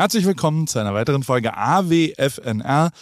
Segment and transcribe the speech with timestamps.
[0.00, 2.92] Herzlich willkommen zu einer weiteren Folge AWFNR.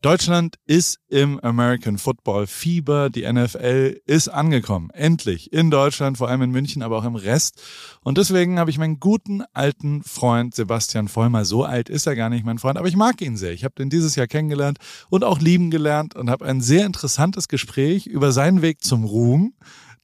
[0.00, 3.10] Deutschland ist im American Football Fieber.
[3.10, 4.88] Die NFL ist angekommen.
[4.94, 5.52] Endlich.
[5.52, 7.60] In Deutschland, vor allem in München, aber auch im Rest.
[8.02, 11.44] Und deswegen habe ich meinen guten alten Freund Sebastian Vollmer.
[11.44, 13.52] So alt ist er gar nicht, mein Freund, aber ich mag ihn sehr.
[13.52, 14.78] Ich habe den dieses Jahr kennengelernt
[15.10, 19.52] und auch lieben gelernt und habe ein sehr interessantes Gespräch über seinen Weg zum Ruhm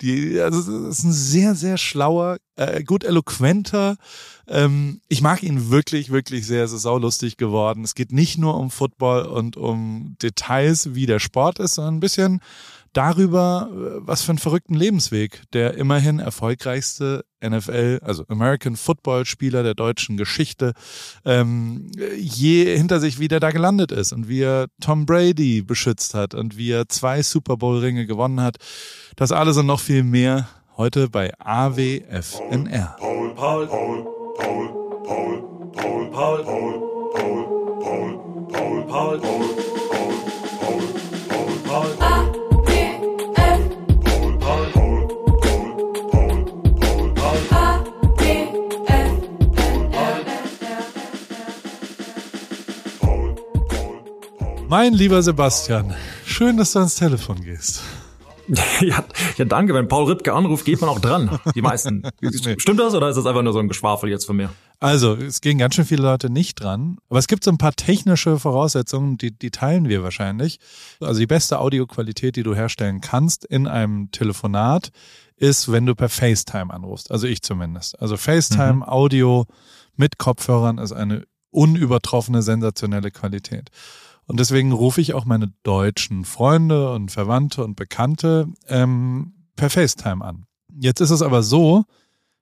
[0.03, 3.97] die, also es ist ein sehr, sehr schlauer, äh, gut eloquenter.
[4.49, 6.65] Ähm, ich mag ihn wirklich, wirklich sehr.
[6.65, 7.85] Es ist saulustig geworden.
[7.85, 12.01] Es geht nicht nur um Football und um Details, wie der Sport ist, sondern ein
[12.01, 12.41] bisschen
[12.93, 19.63] darüber, äh, was für einen verrückten Lebensweg der immerhin erfolgreichste NFL, also American Football Spieler
[19.63, 20.73] der deutschen Geschichte,
[21.25, 26.35] ähm, je hinter sich wieder da gelandet ist und wie er Tom Brady beschützt hat
[26.35, 28.57] und wie er zwei Super Bowl Ringe gewonnen hat.
[29.17, 32.97] Das alles und noch viel mehr heute bei AWFNR.
[32.99, 34.07] Paul, Paul, Paul,
[34.39, 34.69] Paul,
[35.07, 35.43] Paul,
[35.75, 38.11] Paul, Paul, Paul, Paul,
[38.87, 39.21] Paul, Paul,
[41.69, 42.12] Paul, Paul.
[54.73, 57.83] Mein lieber Sebastian, schön, dass du ans Telefon gehst.
[58.81, 59.05] Ja,
[59.37, 59.75] ja, danke.
[59.75, 61.39] Wenn Paul Rippke anruft, geht man auch dran.
[61.55, 62.03] Die meisten.
[62.59, 64.51] Stimmt das oder ist das einfach nur so ein Geschwafel jetzt von mir?
[64.81, 66.97] Also, es gehen ganz schön viele Leute nicht dran.
[67.11, 70.59] Aber es gibt so ein paar technische Voraussetzungen, die, die teilen wir wahrscheinlich.
[71.01, 74.91] Also die beste Audioqualität, die du herstellen kannst in einem Telefonat,
[75.37, 77.11] ist, wenn du per FaceTime anrufst.
[77.11, 78.01] Also ich zumindest.
[78.01, 78.83] Also FaceTime, mhm.
[78.85, 79.45] Audio
[79.97, 83.71] mit Kopfhörern ist eine unübertroffene, sensationelle Qualität.
[84.27, 90.25] Und deswegen rufe ich auch meine deutschen Freunde und Verwandte und Bekannte ähm, per FaceTime
[90.25, 90.47] an.
[90.79, 91.85] Jetzt ist es aber so,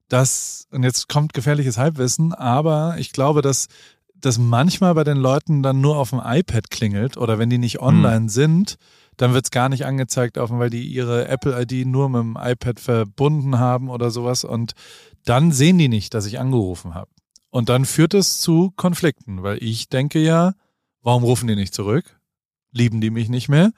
[0.08, 3.68] dass, und jetzt kommt gefährliches Halbwissen, aber ich glaube, dass
[4.14, 7.78] das manchmal bei den Leuten dann nur auf dem iPad klingelt oder wenn die nicht
[7.78, 7.86] hm.
[7.86, 8.28] online hm.
[8.28, 8.76] sind,
[9.16, 12.80] dann wird es gar nicht angezeigt, auf, weil die ihre Apple-ID nur mit dem iPad
[12.80, 14.72] verbunden haben oder sowas und
[15.24, 17.10] dann sehen die nicht, dass ich angerufen habe.
[17.50, 20.54] Und dann führt es zu Konflikten, weil ich denke ja,
[21.02, 22.18] Warum rufen die nicht zurück?
[22.72, 23.72] Lieben die mich nicht mehr?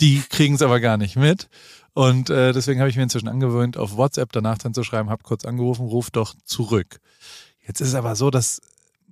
[0.00, 1.48] Die kriegen es aber gar nicht mit.
[1.94, 5.22] Und äh, deswegen habe ich mir inzwischen angewöhnt, auf WhatsApp danach dann zu schreiben, hab
[5.22, 7.00] kurz angerufen, ruf doch zurück.
[7.66, 8.60] Jetzt ist es aber so, dass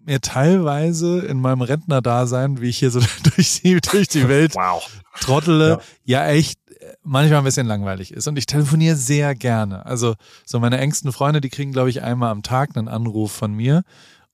[0.04, 3.00] mir teilweise in meinem Rentnerdasein, wie ich hier so
[3.34, 4.86] durch die, durch die Welt wow.
[5.20, 6.26] trottele, ja.
[6.26, 8.28] ja echt äh, manchmal ein bisschen langweilig ist.
[8.28, 9.86] Und ich telefoniere sehr gerne.
[9.86, 10.14] Also
[10.44, 13.82] so meine engsten Freunde, die kriegen, glaube ich, einmal am Tag einen Anruf von mir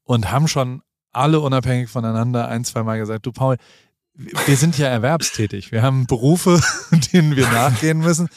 [0.02, 0.82] und haben schon
[1.12, 3.56] alle unabhängig voneinander ein, zwei Mal gesagt, du Paul,
[4.14, 5.72] wir sind ja erwerbstätig.
[5.72, 6.60] Wir haben Berufe,
[7.12, 8.28] denen wir nachgehen müssen.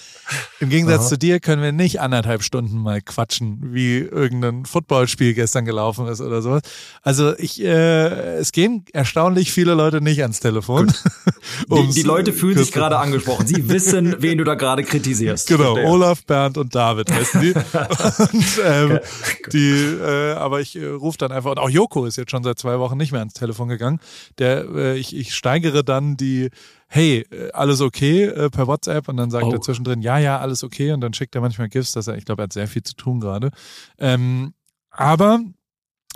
[0.60, 1.10] Im Gegensatz Aha.
[1.10, 6.22] zu dir können wir nicht anderthalb Stunden mal quatschen, wie irgendein Footballspiel gestern gelaufen ist
[6.22, 6.62] oder sowas.
[7.02, 10.94] Also ich, äh, es gehen erstaunlich viele Leute nicht ans Telefon.
[11.70, 13.46] die, die, Leute fühlen sich gerade angesprochen.
[13.48, 15.48] Sie wissen, wen du da gerade kritisierst.
[15.48, 15.76] Genau.
[15.76, 17.54] Olaf, Bernd und David heißen die.
[17.54, 19.50] und, ähm, okay.
[19.52, 22.58] die, äh, aber ich äh, rufe dann einfach, und auch Joko ist jetzt schon seit
[22.58, 24.00] zwei Wochen nicht mehr ans Telefon gegangen.
[24.38, 26.50] Der, äh, ich, ich steigere dann die
[26.88, 29.54] hey, äh, alles okay äh, per WhatsApp und dann sagt oh.
[29.54, 32.26] er zwischendrin, ja, ja, alles okay und dann schickt er manchmal GIFs, dass er, ich
[32.26, 33.50] glaube, er hat sehr viel zu tun gerade.
[33.98, 34.54] Ähm,
[34.92, 35.40] aber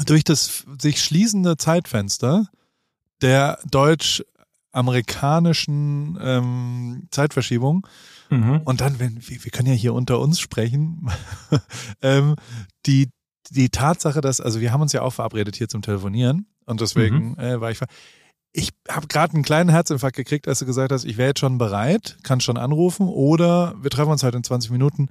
[0.06, 2.46] durch das sich schließende Zeitfenster
[3.22, 7.88] der deutsch-amerikanischen ähm, Zeitverschiebung
[8.30, 8.62] mhm.
[8.64, 11.10] und dann, wenn wir, wir können ja hier unter uns sprechen,
[12.04, 12.36] ähm,
[12.86, 13.10] die
[13.50, 17.30] die Tatsache, dass, also wir haben uns ja auch verabredet hier zum Telefonieren und deswegen
[17.30, 17.40] mhm.
[17.40, 17.80] äh, war ich
[18.58, 21.60] ich habe gerade einen kleinen Herzinfarkt gekriegt, als du gesagt hast, ich wäre jetzt schon
[21.60, 25.10] bereit, kann schon anrufen oder wir treffen uns halt in 20 Minuten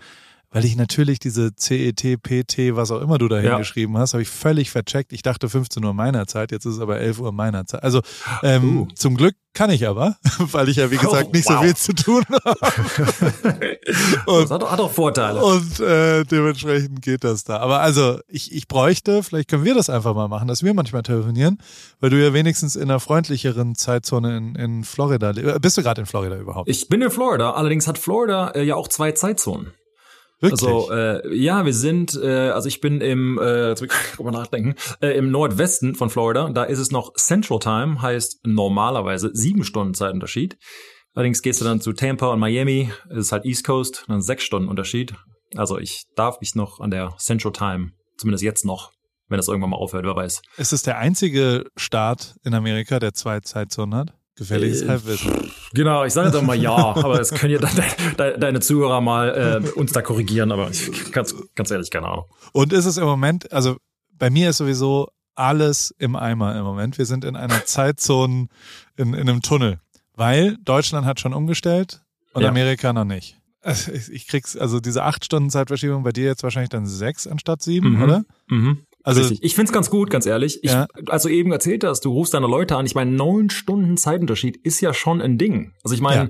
[0.56, 4.00] weil ich natürlich diese CET, PT, was auch immer du da hingeschrieben ja.
[4.00, 5.12] hast, habe ich völlig vercheckt.
[5.12, 7.82] Ich dachte 15 Uhr meiner Zeit, jetzt ist es aber 11 Uhr meiner Zeit.
[7.82, 8.00] Also
[8.42, 8.88] ähm, uh.
[8.94, 11.56] zum Glück kann ich aber, weil ich ja wie gesagt oh, nicht wow.
[11.56, 12.58] so viel zu tun habe.
[14.26, 15.44] und, das hat, hat auch Vorteile.
[15.44, 17.58] Und äh, dementsprechend geht das da.
[17.58, 21.02] Aber also ich, ich bräuchte, vielleicht können wir das einfach mal machen, dass wir manchmal
[21.02, 21.58] telefonieren,
[22.00, 25.60] weil du ja wenigstens in einer freundlicheren Zeitzone in, in Florida lebst.
[25.60, 26.70] Bist du gerade in Florida überhaupt?
[26.70, 29.74] Ich bin in Florida, allerdings hat Florida äh, ja auch zwei Zeitzonen.
[30.40, 30.62] Wirklich?
[30.62, 33.82] Also äh, ja, wir sind, äh, also ich bin im, äh, jetzt
[34.20, 36.50] mal nachdenken, äh, im Nordwesten von Florida.
[36.50, 40.58] Da ist es noch Central Time, heißt normalerweise sieben Stunden Zeitunterschied.
[41.14, 44.68] Allerdings gehst du dann zu Tampa und Miami, ist halt East Coast, dann sechs Stunden
[44.68, 45.14] Unterschied.
[45.54, 48.92] Also ich darf mich noch an der Central Time, zumindest jetzt noch,
[49.28, 50.42] wenn das irgendwann mal aufhört, wer weiß.
[50.58, 54.14] Ist es der einzige Staat in Amerika, der zwei Zeitzonen hat?
[54.36, 55.50] Gefährliches äh, Halbwissen.
[55.72, 57.70] Genau, ich sage jetzt auch mal ja, aber das können ja de
[58.18, 62.26] de deine Zuhörer mal äh, uns da korrigieren, aber ich, ganz, ganz ehrlich, keine Ahnung.
[62.52, 63.76] Und ist es im Moment, also
[64.12, 66.98] bei mir ist sowieso alles im Eimer im Moment.
[66.98, 68.48] Wir sind in einer Zeitzone,
[68.96, 69.80] in, in einem Tunnel.
[70.14, 72.48] Weil Deutschland hat schon umgestellt und ja.
[72.48, 73.38] Amerika noch nicht.
[73.60, 77.62] Also ich krieg's, also diese acht Stunden Zeitverschiebung bei dir jetzt wahrscheinlich dann sechs anstatt
[77.62, 78.02] sieben, mhm.
[78.02, 78.24] oder?
[78.48, 78.86] Mhm.
[79.06, 79.44] Also Richtig.
[79.44, 80.64] ich find's ganz gut, ganz ehrlich.
[80.64, 80.88] Ich, ja.
[81.06, 82.86] Also eben erzählt hast, du rufst deine Leute an.
[82.86, 85.72] Ich meine, neun Stunden Zeitunterschied ist ja schon ein Ding.
[85.84, 86.28] Also ich meine, ja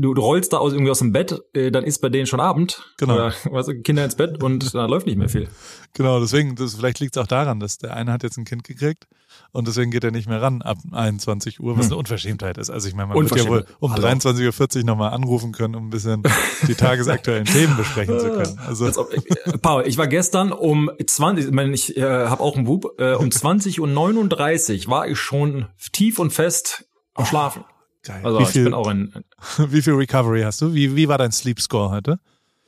[0.00, 2.40] du, du rollst da aus, irgendwie aus dem Bett, äh, dann ist bei denen schon
[2.40, 2.82] Abend.
[2.98, 3.14] Genau.
[3.14, 5.48] Oder, weißt du, Kinder ins Bett und da läuft nicht mehr viel.
[5.94, 8.64] Genau, deswegen, das, vielleicht liegt es auch daran, dass der eine hat jetzt ein Kind
[8.64, 9.06] gekriegt
[9.52, 11.92] und deswegen geht er nicht mehr ran ab 21 Uhr, was hm.
[11.92, 12.70] eine Unverschämtheit ist.
[12.70, 15.90] Also ich meine, man wird ja wohl um 23.40 Uhr nochmal anrufen können, um ein
[15.90, 16.22] bisschen
[16.66, 18.58] die tagesaktuellen Themen besprechen zu können.
[18.66, 18.86] Also.
[18.86, 22.94] Äh, Paul, ich war gestern um 20, ich meine, ich äh, habe auch einen Bub,
[22.98, 27.64] äh, um 20 Uhr 39 war ich schon tief und fest am Schlafen.
[28.04, 28.20] Geil.
[28.24, 29.24] Also wie viel, ich bin auch ein.
[29.68, 30.74] Wie viel Recovery hast du?
[30.74, 32.18] Wie, wie war dein Sleep Score heute?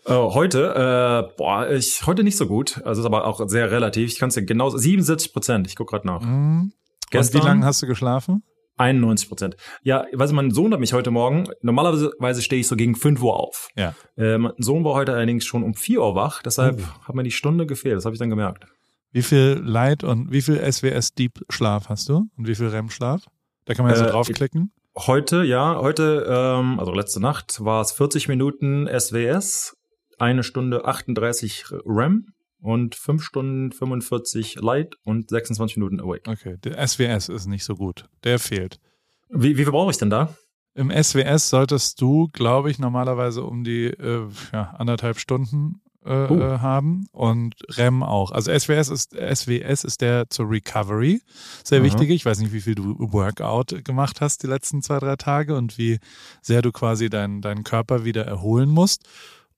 [0.07, 2.83] Uh, heute, äh, boah, ich heute nicht so gut.
[2.85, 4.13] Also ist aber auch sehr relativ.
[4.13, 5.67] Ich kann es dir genau 77 Prozent.
[5.67, 6.21] Ich guck gerade nach.
[6.21, 6.73] Mhm.
[7.11, 8.43] Gestern, Und wie lange hast du geschlafen?
[8.77, 9.57] 91 Prozent.
[9.83, 13.23] Ja, weiß ich, mein Sohn hat mich heute Morgen, normalerweise stehe ich so gegen 5
[13.23, 13.69] Uhr auf.
[13.77, 13.95] Ja.
[14.17, 17.07] Äh, mein Sohn war heute allerdings schon um 4 Uhr wach, deshalb mhm.
[17.07, 18.67] hat mir die Stunde gefehlt, das habe ich dann gemerkt.
[19.13, 22.27] Wie viel Light und wie viel SWS Deep Schlaf hast du?
[22.37, 23.23] Und wie viel REM Schlaf?
[23.65, 24.73] Da kann man ja so äh, draufklicken.
[24.97, 29.77] Heute, ja, heute, ähm, also letzte Nacht war es 40 Minuten SWS,
[30.19, 32.27] eine Stunde 38 REM
[32.61, 36.31] und fünf Stunden 45 Light und 26 Minuten Awake.
[36.31, 38.09] Okay, der SWS ist nicht so gut.
[38.25, 38.81] Der fehlt.
[39.29, 40.35] Wie, wie viel brauche ich denn da?
[40.75, 46.61] Im SWS solltest du, glaube ich, normalerweise um die äh, ja, anderthalb Stunden äh, uh.
[46.61, 48.31] Haben und REM auch.
[48.31, 51.21] Also SWS ist SWS ist der zur Recovery
[51.63, 51.85] sehr mhm.
[51.85, 52.11] wichtig.
[52.11, 55.79] Ich weiß nicht, wie viel du Workout gemacht hast die letzten zwei drei Tage und
[55.79, 55.99] wie
[56.43, 59.05] sehr du quasi deinen deinen Körper wieder erholen musst.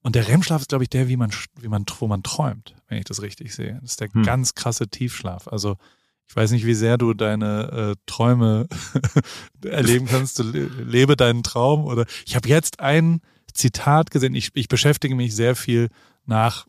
[0.06, 2.98] Und der REM-Schlaf ist, glaube ich, der, wie man, wie man, wo man träumt, wenn
[2.98, 3.80] ich das richtig sehe.
[3.82, 4.22] Das ist der hm.
[4.22, 5.48] ganz krasse Tiefschlaf.
[5.48, 5.78] Also
[6.28, 8.68] ich weiß nicht, wie sehr du deine äh, Träume
[9.64, 10.38] erleben kannst.
[10.38, 13.20] Du lebe deinen Traum oder ich habe jetzt ein
[13.52, 14.36] Zitat gesehen.
[14.36, 15.88] Ich, ich beschäftige mich sehr viel
[16.24, 16.68] nach,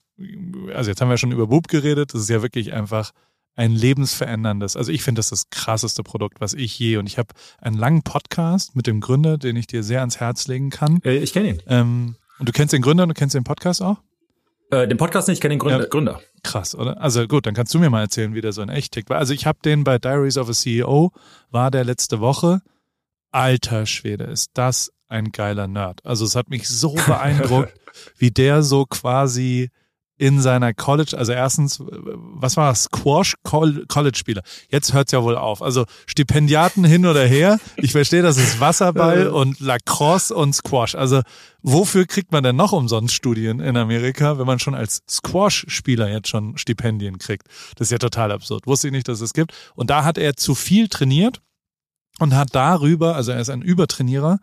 [0.74, 3.12] also jetzt haben wir schon über Bub geredet, das ist ja wirklich einfach
[3.56, 4.76] ein lebensveränderndes.
[4.76, 6.98] Also ich finde, das ist das krasseste Produkt, was ich je.
[6.98, 10.48] Und ich habe einen langen Podcast mit dem Gründer, den ich dir sehr ans Herz
[10.48, 11.02] legen kann.
[11.04, 11.62] Äh, ich kenne ihn.
[11.68, 13.98] Ähm, und du kennst den Gründer und du kennst den Podcast auch?
[14.70, 15.88] Äh, den Podcast nicht, ich kenne den Gründer, ja.
[15.88, 16.22] Gründer.
[16.44, 17.02] Krass, oder?
[17.02, 19.10] Also gut, dann kannst du mir mal erzählen, wie der so in echt tickt.
[19.12, 21.12] Also ich habe den bei Diaries of a CEO,
[21.52, 22.62] war der letzte Woche.
[23.32, 26.06] Alter Schwede, ist das ein geiler Nerd.
[26.06, 27.74] Also es hat mich so beeindruckt,
[28.18, 29.70] wie der so quasi
[30.18, 32.84] in seiner College, also erstens, was war das?
[32.86, 34.42] Squash College Spieler.
[34.70, 35.62] Jetzt hört's ja wohl auf.
[35.62, 37.60] Also Stipendiaten hin oder her.
[37.76, 40.96] Ich verstehe, das ist Wasserball und Lacrosse und Squash.
[40.96, 41.22] Also
[41.62, 46.10] wofür kriegt man denn noch umsonst Studien in Amerika, wenn man schon als Squash Spieler
[46.10, 47.48] jetzt schon Stipendien kriegt?
[47.76, 48.66] Das ist ja total absurd.
[48.66, 49.54] Wusste ich nicht, dass es gibt.
[49.76, 51.42] Und da hat er zu viel trainiert
[52.20, 54.40] und hat darüber, also er ist ein Übertrainierer,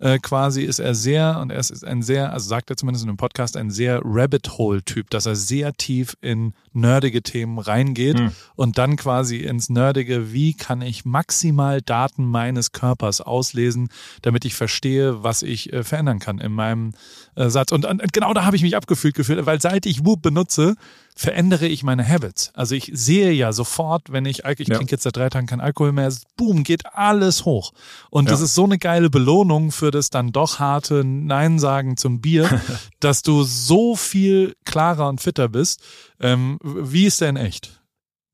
[0.00, 3.08] äh, quasi ist er sehr, und er ist ein sehr, also sagt er zumindest in
[3.08, 8.32] dem Podcast, ein sehr Rabbit Hole-Typ, dass er sehr tief in nerdige Themen reingeht mhm.
[8.56, 13.90] und dann quasi ins Nerdige, wie kann ich maximal Daten meines Körpers auslesen,
[14.22, 16.92] damit ich verstehe, was ich äh, verändern kann in meinem
[17.34, 17.72] äh, Satz.
[17.72, 20.74] Und, und genau da habe ich mich abgefühlt gefühlt, weil seit ich Whoop benutze,
[21.14, 22.50] verändere ich meine Habits.
[22.54, 24.76] Also ich sehe ja sofort, wenn ich ich ja.
[24.76, 27.72] trinke jetzt seit drei Tagen kein Alkohol mehr, boom, geht alles hoch.
[28.10, 28.30] Und ja.
[28.30, 32.48] das ist so eine geile Belohnung für das dann doch harte Nein sagen zum Bier,
[33.00, 35.82] dass du so viel klarer und fitter bist.
[36.20, 37.80] Ähm, wie ist der in echt?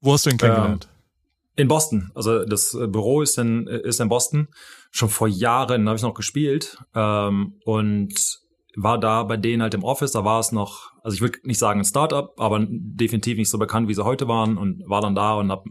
[0.00, 0.88] Wo hast du ihn kennengelernt?
[0.88, 0.96] Ähm,
[1.56, 2.10] in Boston.
[2.14, 4.48] Also das äh, Büro ist in, ist in Boston.
[4.90, 6.78] Schon vor Jahren habe ich noch gespielt.
[6.94, 8.14] Ähm, und
[8.76, 11.58] war da bei denen halt im Office, da war es noch, also ich will nicht
[11.58, 15.14] sagen ein Startup, aber definitiv nicht so bekannt, wie sie heute waren und war dann
[15.14, 15.64] da und hab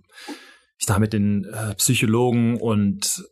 [0.77, 3.23] ich da mit den äh, Psychologen und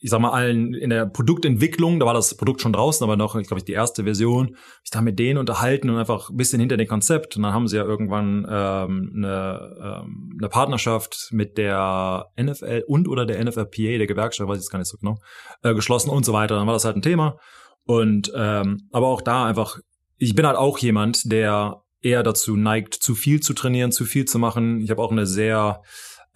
[0.00, 3.34] ich sag mal allen in der Produktentwicklung, da war das Produkt schon draußen, aber noch,
[3.34, 6.76] ich glaube, die erste Version, ich da mit denen unterhalten und einfach ein bisschen hinter
[6.76, 12.26] dem Konzept und dann haben sie ja irgendwann ähm, eine, ähm, eine Partnerschaft mit der
[12.40, 15.18] NFL und oder der NFLPA, der Gewerkschaft, weiß ich jetzt gar nicht so genau,
[15.64, 16.54] äh, geschlossen und so weiter.
[16.54, 17.36] Dann war das halt ein Thema
[17.88, 19.78] und ähm, aber auch da einfach,
[20.18, 24.26] ich bin halt auch jemand, der eher dazu neigt, zu viel zu trainieren, zu viel
[24.26, 24.82] zu machen.
[24.82, 25.80] Ich habe auch eine sehr,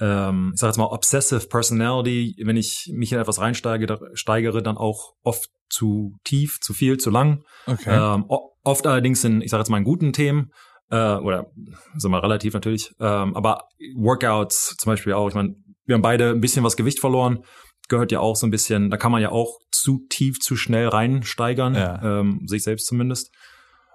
[0.00, 2.36] ähm, ich sag jetzt mal, obsessive Personality.
[2.42, 7.10] Wenn ich mich in etwas reinsteige, steigere, dann auch oft zu tief, zu viel, zu
[7.10, 7.42] lang.
[7.66, 8.14] Okay.
[8.14, 8.24] Ähm,
[8.64, 10.52] oft allerdings in, ich sage jetzt mal, in guten Themen.
[10.88, 11.50] Äh, oder
[11.98, 12.94] sind wir relativ natürlich.
[12.98, 15.28] Ähm, aber Workouts zum Beispiel auch.
[15.28, 15.54] Ich meine,
[15.84, 17.44] wir haben beide ein bisschen was Gewicht verloren
[17.88, 20.88] gehört ja auch so ein bisschen, da kann man ja auch zu tief, zu schnell
[20.88, 22.20] reinsteigern, ja.
[22.20, 23.32] ähm, sich selbst zumindest.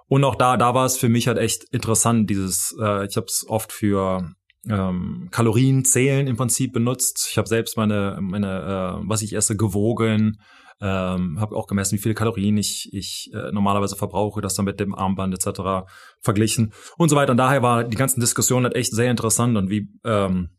[0.06, 3.26] Und auch da, da war es für mich halt echt interessant, dieses, äh, ich habe
[3.26, 4.32] es oft für
[4.68, 7.28] ähm, Kalorien zählen im Prinzip benutzt.
[7.30, 10.40] Ich habe selbst meine, meine äh, was ich esse, gewogen,
[10.80, 14.80] ähm, habe auch gemessen, wie viele Kalorien ich, ich äh, normalerweise verbrauche, das dann mit
[14.80, 15.90] dem Armband etc.
[16.20, 17.32] verglichen und so weiter.
[17.32, 20.50] Und daher war die ganzen Diskussionen halt echt sehr interessant und wie ähm,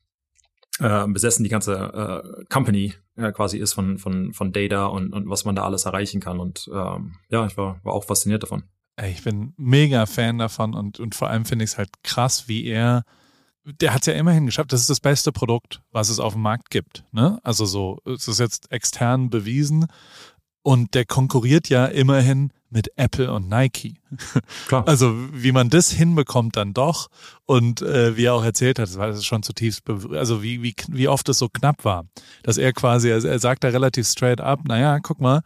[0.79, 5.29] äh, besessen die ganze äh, Company äh, quasi ist von, von, von Data und, und
[5.29, 6.39] was man da alles erreichen kann.
[6.39, 8.63] Und ähm, ja, ich war, war auch fasziniert davon.
[9.07, 12.65] Ich bin mega Fan davon und, und vor allem finde ich es halt krass, wie
[12.65, 13.03] er,
[13.63, 16.41] der hat es ja immerhin geschafft, das ist das beste Produkt, was es auf dem
[16.41, 17.05] Markt gibt.
[17.11, 17.39] Ne?
[17.43, 19.87] Also so, es ist jetzt extern bewiesen
[20.63, 23.95] und der konkurriert ja immerhin mit Apple und Nike.
[24.67, 24.87] Klar.
[24.87, 27.09] Also wie man das hinbekommt dann doch
[27.45, 30.75] und äh, wie er auch erzählt hat, das war das schon zutiefst, also wie, wie,
[30.87, 32.05] wie oft es so knapp war,
[32.43, 35.41] dass er quasi, er, er sagt da relativ straight up, naja, guck mal,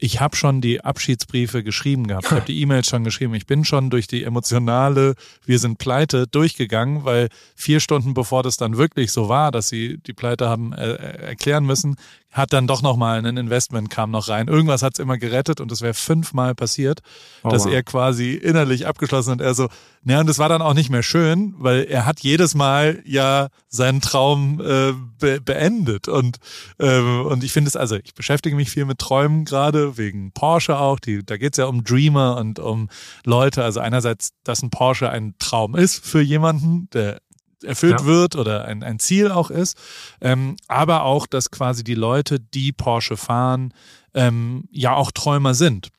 [0.00, 2.26] ich habe schon die Abschiedsbriefe geschrieben gehabt.
[2.26, 3.34] Ich habe die E-Mails schon geschrieben.
[3.34, 8.56] Ich bin schon durch die emotionale Wir sind pleite durchgegangen, weil vier Stunden bevor das
[8.56, 11.96] dann wirklich so war, dass sie die Pleite haben äh, äh erklären müssen,
[12.30, 14.48] hat dann doch nochmal ein Investment kam noch rein.
[14.48, 17.00] Irgendwas hat's immer gerettet und es wäre fünfmal passiert,
[17.42, 17.72] oh, dass wow.
[17.72, 19.40] er quasi innerlich abgeschlossen hat.
[19.40, 19.68] Er so,
[20.04, 23.48] naja, und das war dann auch nicht mehr schön, weil er hat jedes Mal ja
[23.68, 26.08] seinen Traum äh, be beendet.
[26.08, 26.36] Und,
[26.78, 30.78] äh, und ich finde es, also ich beschäftige mich viel mit Träumen gerade, wegen Porsche
[30.78, 31.00] auch.
[31.00, 32.88] Die, da geht's ja um Dreamer und um
[33.24, 33.64] Leute.
[33.64, 37.20] Also einerseits, dass ein Porsche ein Traum ist für jemanden, der
[37.62, 38.06] erfüllt ja.
[38.06, 39.76] wird oder ein, ein Ziel auch ist.
[40.20, 43.74] Ähm, aber auch, dass quasi die Leute, die Porsche fahren,
[44.14, 45.90] ähm, ja auch Träumer sind.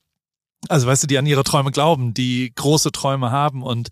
[0.67, 3.63] Also weißt du, die an ihre Träume glauben, die große Träume haben.
[3.63, 3.89] Und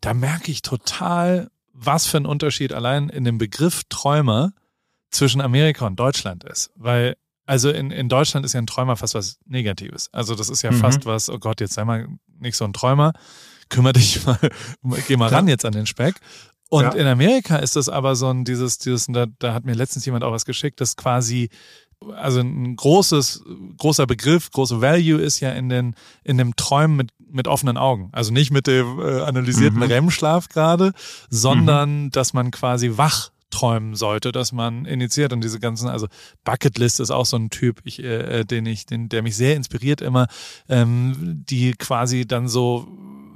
[0.00, 4.52] da merke ich total, was für ein Unterschied allein in dem Begriff Träumer
[5.10, 6.70] zwischen Amerika und Deutschland ist.
[6.76, 7.16] Weil
[7.50, 10.08] also in, in Deutschland ist ja ein Träumer fast was Negatives.
[10.12, 10.76] Also das ist ja mhm.
[10.76, 12.06] fast was, oh Gott, jetzt sei mal
[12.38, 13.12] nicht so ein Träumer,
[13.70, 14.38] kümmere dich mal,
[15.08, 16.14] geh mal ran jetzt an den Speck.
[16.70, 16.92] Und ja.
[16.92, 20.22] in Amerika ist das aber so ein, dieses, dieses, da, da hat mir letztens jemand
[20.22, 21.50] auch was geschickt, das quasi,
[22.14, 23.42] also ein großes,
[23.76, 28.08] großer Begriff, große Value ist ja in den, in dem Träumen mit, mit offenen Augen.
[28.12, 29.84] Also nicht mit dem äh, analysierten mhm.
[29.84, 30.92] REM-Schlaf gerade,
[31.28, 32.10] sondern mhm.
[32.12, 36.06] dass man quasi wach träumen sollte, dass man initiiert und diese ganzen, also
[36.44, 39.56] Bucketlist ist auch so ein Typ, ich, äh, äh den ich, den, der mich sehr
[39.56, 40.28] inspiriert immer,
[40.68, 42.86] ähm, die quasi dann so,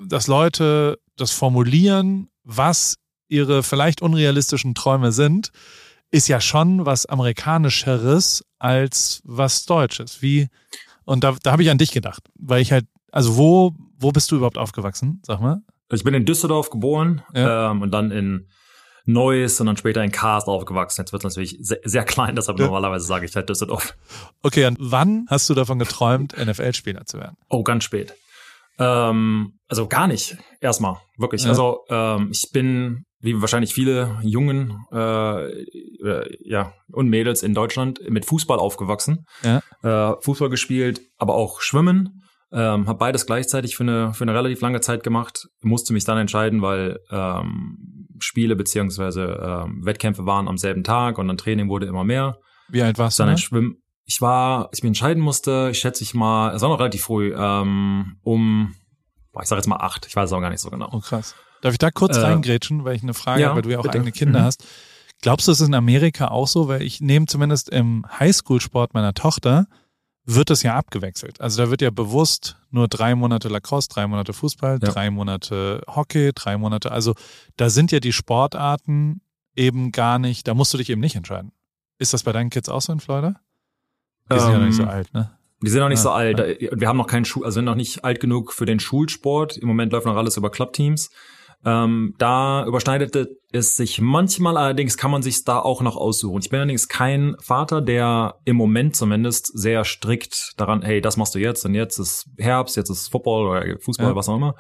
[0.07, 2.95] dass Leute das formulieren, was
[3.35, 5.51] ihre vielleicht unrealistischen Träume sind,
[6.11, 10.23] ist ja schon was Amerikanischeres als was Deutsches.
[10.23, 10.49] Wie,
[11.05, 14.31] und da, da habe ich an dich gedacht, weil ich halt, also wo, wo bist
[14.31, 15.21] du überhaupt aufgewachsen?
[15.27, 15.63] Sag mal.
[15.93, 17.71] Ich bin in Düsseldorf geboren ja.
[17.71, 18.49] ähm, und dann in
[19.07, 21.03] Neuss und dann später in Karst aufgewachsen.
[21.03, 22.67] Jetzt wird es natürlich sehr, sehr, klein, deshalb ja.
[22.67, 23.95] normalerweise sage ich halt Düsseldorf.
[24.43, 27.37] Okay, und wann hast du davon geträumt, NFL-Spieler zu werden?
[27.49, 28.15] Oh, ganz spät.
[28.79, 31.43] Ähm, also gar nicht, erstmal, wirklich.
[31.43, 31.51] Ja.
[31.51, 38.27] Also ähm, ich bin wie wahrscheinlich viele Jungen äh, ja, und Mädels in Deutschland mit
[38.27, 39.27] Fußball aufgewachsen.
[39.43, 39.63] Ja.
[40.13, 42.23] Äh, Fußball gespielt, aber auch Schwimmen.
[42.53, 45.49] Ähm, habe beides gleichzeitig für eine, für eine relativ lange Zeit gemacht.
[45.63, 51.27] Musste mich dann entscheiden, weil ähm, Spiele beziehungsweise ähm, Wettkämpfe waren am selben Tag und
[51.27, 52.39] dann Training wurde immer mehr.
[52.69, 53.33] Wie alt warst dann du?
[53.33, 53.83] Dann Schwimmen.
[54.05, 57.35] Ich war, ich mich entscheiden musste, ich schätze ich mal, es war noch relativ früh,
[57.35, 58.75] ähm, um,
[59.33, 60.91] boah, ich sage jetzt mal acht, ich weiß es auch gar nicht so genau.
[60.93, 61.35] Oh krass.
[61.65, 63.79] Darf ich da kurz äh, reingrätschen, weil ich eine Frage ja, habe, weil du ja
[63.79, 63.97] auch bitte.
[63.97, 64.45] eigene Kinder mhm.
[64.45, 64.67] hast.
[65.23, 66.69] Glaubst du, es ist in Amerika auch so?
[66.69, 69.67] Weil ich nehme zumindest im Highschool-Sport meiner Tochter,
[70.27, 71.41] wird das ja abgewechselt.
[71.41, 74.91] Also da wird ja bewusst nur drei Monate Lacrosse, drei Monate Fußball, ja.
[74.91, 76.93] drei Monate Hockey, drei Monate.
[76.93, 77.15] Also
[77.57, 79.23] da sind ja die Sportarten
[79.57, 81.51] eben gar nicht, da musst du dich eben nicht entscheiden.
[81.97, 83.41] Ist das bei deinen Kids auch so in Florida?
[84.31, 85.31] Die sind ja noch nicht so ähm, alt, ne?
[85.63, 86.39] Die sind noch nicht ja, so alt.
[86.61, 86.79] Ja.
[86.79, 89.57] Wir haben noch keinen Schul, also sind noch nicht alt genug für den Schulsport.
[89.57, 91.09] Im Moment läuft noch alles über Clubteams.
[91.65, 93.17] Ähm, da überschneidet
[93.53, 96.41] es sich manchmal, allerdings kann man sich da auch noch aussuchen.
[96.43, 101.35] Ich bin allerdings kein Vater, der im Moment zumindest sehr strikt daran, hey, das machst
[101.35, 104.17] du jetzt und jetzt ist Herbst, jetzt ist Football oder Fußball, ja.
[104.17, 104.57] was auch immer,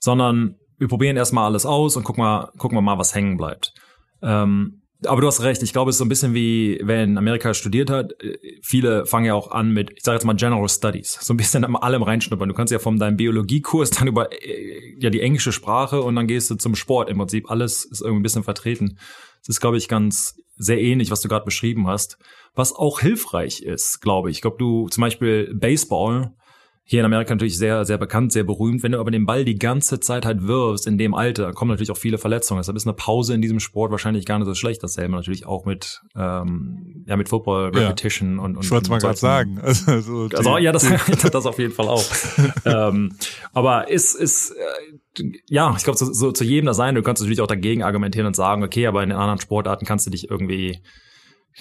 [0.00, 3.74] sondern wir probieren erstmal alles aus und gucken mal, gucken wir mal, was hängen bleibt.
[4.22, 5.62] Ähm, aber du hast recht.
[5.62, 8.12] Ich glaube, es ist so ein bisschen wie, wenn Amerika studiert hat.
[8.62, 11.18] Viele fangen ja auch an mit, ich sage jetzt mal General Studies.
[11.20, 12.48] So ein bisschen an allem reinschnuppern.
[12.48, 16.26] Du kannst ja von deinem Biologiekurs dann über äh, ja die englische Sprache und dann
[16.26, 17.10] gehst du zum Sport.
[17.10, 18.98] Im Prinzip alles ist irgendwie ein bisschen vertreten.
[19.40, 22.18] Das ist, glaube ich, ganz sehr ähnlich, was du gerade beschrieben hast.
[22.54, 24.38] Was auch hilfreich ist, glaube ich.
[24.38, 26.34] Ich glaube, du zum Beispiel Baseball
[26.90, 28.82] hier in Amerika natürlich sehr, sehr bekannt, sehr berühmt.
[28.82, 31.90] Wenn du aber den Ball die ganze Zeit halt wirfst in dem Alter, kommen natürlich
[31.90, 32.60] auch viele Verletzungen.
[32.60, 34.82] Deshalb ist eine Pause in diesem Sport wahrscheinlich gar nicht so schlecht.
[34.82, 38.42] Dasselbe natürlich auch mit, ähm, ja, mit Football Repetition ja.
[38.42, 38.64] und, und.
[38.64, 39.60] Ich wollte mal gerade sagen.
[39.60, 40.88] Also, so also, ja, das,
[41.30, 42.06] das auf jeden Fall auch.
[42.64, 43.16] ähm,
[43.52, 46.94] aber ist, ist, äh, ja, ich glaube, so, so zu jedem das sein.
[46.94, 50.06] Du kannst natürlich auch dagegen argumentieren und sagen, okay, aber in den anderen Sportarten kannst
[50.06, 50.80] du dich irgendwie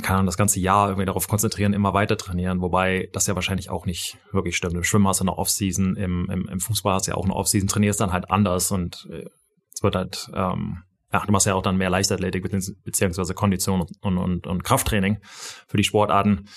[0.03, 3.85] kann das ganze Jahr irgendwie darauf konzentrieren, immer weiter trainieren, wobei das ja wahrscheinlich auch
[3.85, 4.75] nicht wirklich stimmt.
[4.75, 7.35] Im Schwimmen hast du eine Offseason, im, im, im Fußball hast du ja auch eine
[7.35, 9.25] Offseason, trainierst dann halt anders und äh,
[9.73, 12.43] es wird halt, ähm, ja, du machst ja auch dann mehr Leichtathletik
[12.83, 15.19] beziehungsweise Kondition und, und, und Krafttraining
[15.67, 16.47] für die Sportarten.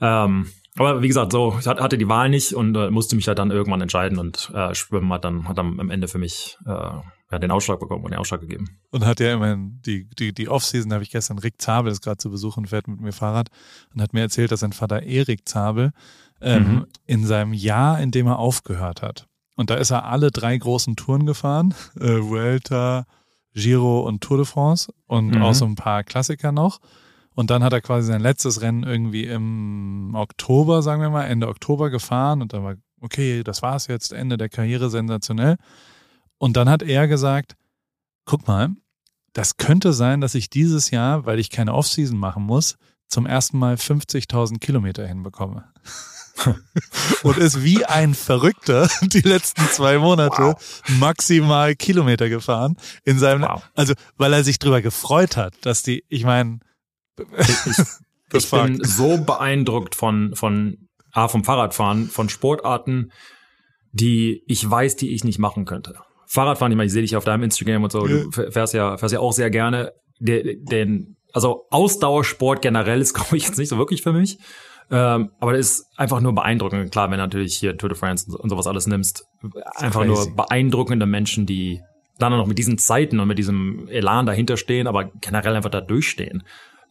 [0.00, 3.38] Ähm, aber wie gesagt, so ich hatte die Wahl nicht und äh, musste mich halt
[3.38, 7.00] dann irgendwann entscheiden und äh, Schwimmen hat dann hat dann am Ende für mich äh,
[7.30, 8.78] ja, den Ausschlag bekommen und den Ausschlag gegeben.
[8.90, 12.18] Und hat ja immerhin die die die Offseason habe ich gestern Rick Zabel ist gerade
[12.18, 13.48] zu Besuch und fährt mit mir Fahrrad
[13.92, 15.92] und hat mir erzählt, dass sein Vater Erik Zabel
[16.40, 16.86] ähm, mhm.
[17.06, 19.26] in seinem Jahr, in dem er aufgehört hat
[19.56, 23.06] und da ist er alle drei großen Touren gefahren, äh, Vuelta,
[23.54, 25.42] Giro und Tour de France und mhm.
[25.42, 26.80] auch so ein paar Klassiker noch.
[27.34, 31.48] Und dann hat er quasi sein letztes Rennen irgendwie im Oktober, sagen wir mal, Ende
[31.48, 35.56] Oktober gefahren und dann war, okay, das war's jetzt, Ende der Karriere, sensationell.
[36.44, 37.56] Und dann hat er gesagt,
[38.26, 38.68] guck mal,
[39.32, 42.76] das könnte sein, dass ich dieses Jahr, weil ich keine Offseason machen muss,
[43.08, 45.72] zum ersten Mal 50.000 Kilometer hinbekomme.
[47.22, 50.82] und ist wie ein Verrückter die letzten zwei Monate wow.
[50.98, 53.62] maximal Kilometer gefahren in seinem, wow.
[53.74, 56.58] also weil er sich drüber gefreut hat, dass die, ich meine,
[57.38, 57.66] ich,
[58.34, 63.12] ich bin so beeindruckt von, von, A, vom Fahrradfahren, von Sportarten,
[63.92, 66.00] die ich weiß, die ich nicht machen könnte.
[66.34, 69.12] Fahrradfahren, ich meine, ich sehe dich auf deinem Instagram und so, du fährst ja, fährst
[69.12, 69.92] ja auch sehr gerne.
[70.18, 74.38] Den, den, also Ausdauersport generell ist, glaube ich, jetzt nicht so wirklich für mich.
[74.90, 76.90] Ähm, aber das ist einfach nur beeindruckend.
[76.90, 79.26] Klar, wenn du natürlich hier Tour de France und sowas alles nimmst,
[79.76, 80.28] einfach crazy.
[80.28, 81.80] nur beeindruckende Menschen, die
[82.18, 85.80] dann noch mit diesen Zeiten und mit diesem Elan dahinter stehen, aber generell einfach da
[85.80, 86.42] durchstehen.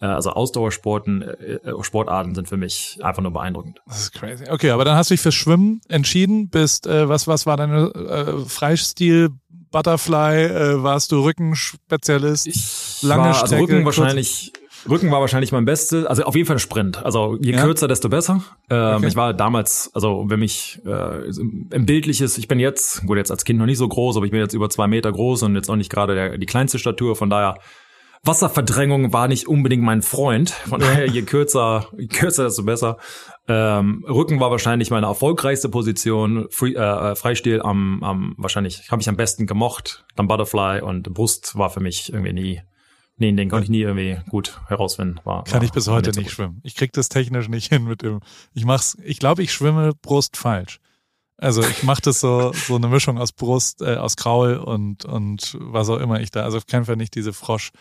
[0.03, 3.81] Äh, also Ausdauersporten, äh, äh, Sportarten sind für mich einfach nur beeindruckend.
[3.87, 4.43] Das ist crazy.
[4.49, 6.49] Okay, aber dann hast du dich fürs Schwimmen entschieden.
[6.49, 9.29] Bist äh, was was war deine äh, Freistil
[9.71, 10.43] Butterfly?
[10.43, 12.47] Äh, warst du Rückenspezialist?
[12.47, 14.51] Ich lange war, also Strecke, Rücken wahrscheinlich.
[14.89, 17.05] Rücken war wahrscheinlich mein Bestes, also auf jeden Fall ein Sprint.
[17.05, 17.63] Also je ja.
[17.63, 18.43] kürzer, desto besser.
[18.69, 19.07] Ähm, okay.
[19.07, 23.45] Ich war damals, also wenn mich äh, im Bildliches, ich bin jetzt, gut, jetzt als
[23.45, 25.69] Kind noch nicht so groß, aber ich bin jetzt über zwei Meter groß und jetzt
[25.69, 27.59] auch nicht gerade die kleinste Statur, von daher
[28.25, 30.51] Wasserverdrängung war nicht unbedingt mein Freund.
[30.51, 32.97] Von daher, je kürzer, je kürzer, desto besser.
[33.49, 36.47] Ähm, Rücken war wahrscheinlich meine erfolgreichste Position.
[36.49, 40.05] Free, äh, äh Freistil am, am wahrscheinlich habe ich am besten gemocht.
[40.15, 42.61] Dann Butterfly und Brust war für mich irgendwie nie.
[43.17, 45.19] Nee, den konnte ich nie irgendwie gut herausfinden.
[45.25, 46.61] War, Kann war, ich bis heute nicht, so schwimmen.
[46.63, 48.21] Ich krieg das technisch nicht hin mit dem.
[48.53, 48.97] Ich mach's.
[49.03, 50.79] Ich glaube, ich schwimme Brust falsch.
[51.35, 55.57] Also ich mache das so so eine Mischung aus Brust, äh, aus Kraul und und
[55.59, 56.43] was auch immer ich da.
[56.43, 57.71] Also auf keinen Fall nicht diese Frosch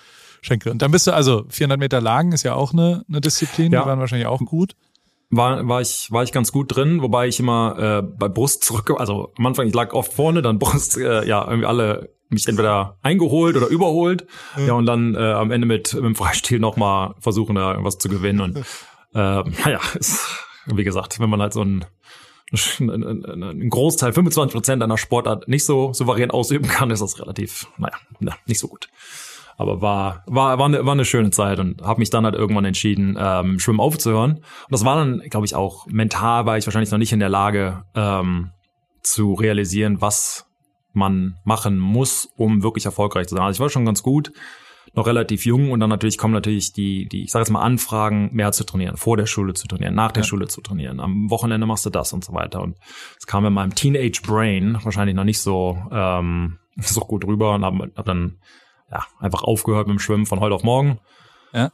[0.43, 0.73] Schenkel.
[0.73, 3.83] Und dann bist du, also 400 Meter Lagen ist ja auch eine, eine Disziplin, ja.
[3.83, 4.75] die waren wahrscheinlich auch gut.
[5.31, 8.93] War, war, ich, war ich ganz gut drin, wobei ich immer äh, bei Brust zurück,
[8.99, 12.99] also am Anfang, ich lag oft vorne, dann Brust, äh, ja, irgendwie alle mich entweder
[13.03, 14.27] eingeholt oder überholt.
[14.57, 17.99] Ja, ja und dann äh, am Ende mit, mit dem Freistil nochmal versuchen, da irgendwas
[17.99, 18.41] zu gewinnen.
[18.41, 18.59] Und
[19.15, 20.27] äh, naja, ist,
[20.67, 21.85] wie gesagt, wenn man halt so ein
[22.81, 27.97] ein Großteil, 25 Prozent einer Sportart nicht so souverän ausüben kann, ist das relativ, naja,
[28.45, 28.91] nicht so gut.
[29.63, 32.65] Aber war, war, war, eine, war eine schöne Zeit und habe mich dann halt irgendwann
[32.65, 34.37] entschieden, ähm, Schwimmen aufzuhören.
[34.37, 37.29] Und das war dann, glaube ich, auch mental war ich wahrscheinlich noch nicht in der
[37.29, 38.51] Lage ähm,
[39.03, 40.47] zu realisieren, was
[40.93, 43.45] man machen muss, um wirklich erfolgreich zu sein.
[43.45, 44.33] Also ich war schon ganz gut,
[44.95, 48.31] noch relativ jung und dann natürlich kommen natürlich die, die, ich sage jetzt mal Anfragen,
[48.33, 50.29] mehr zu trainieren, vor der Schule zu trainieren, nach der ja.
[50.29, 52.61] Schule zu trainieren, am Wochenende machst du das und so weiter.
[52.61, 52.77] Und
[53.19, 57.65] es kam in meinem Teenage Brain wahrscheinlich noch nicht so ähm, so gut rüber und
[57.65, 58.39] habe hab dann
[58.93, 61.01] ja, einfach aufgehört mit dem Schwimmen von heute auf morgen.
[61.53, 61.73] Ja.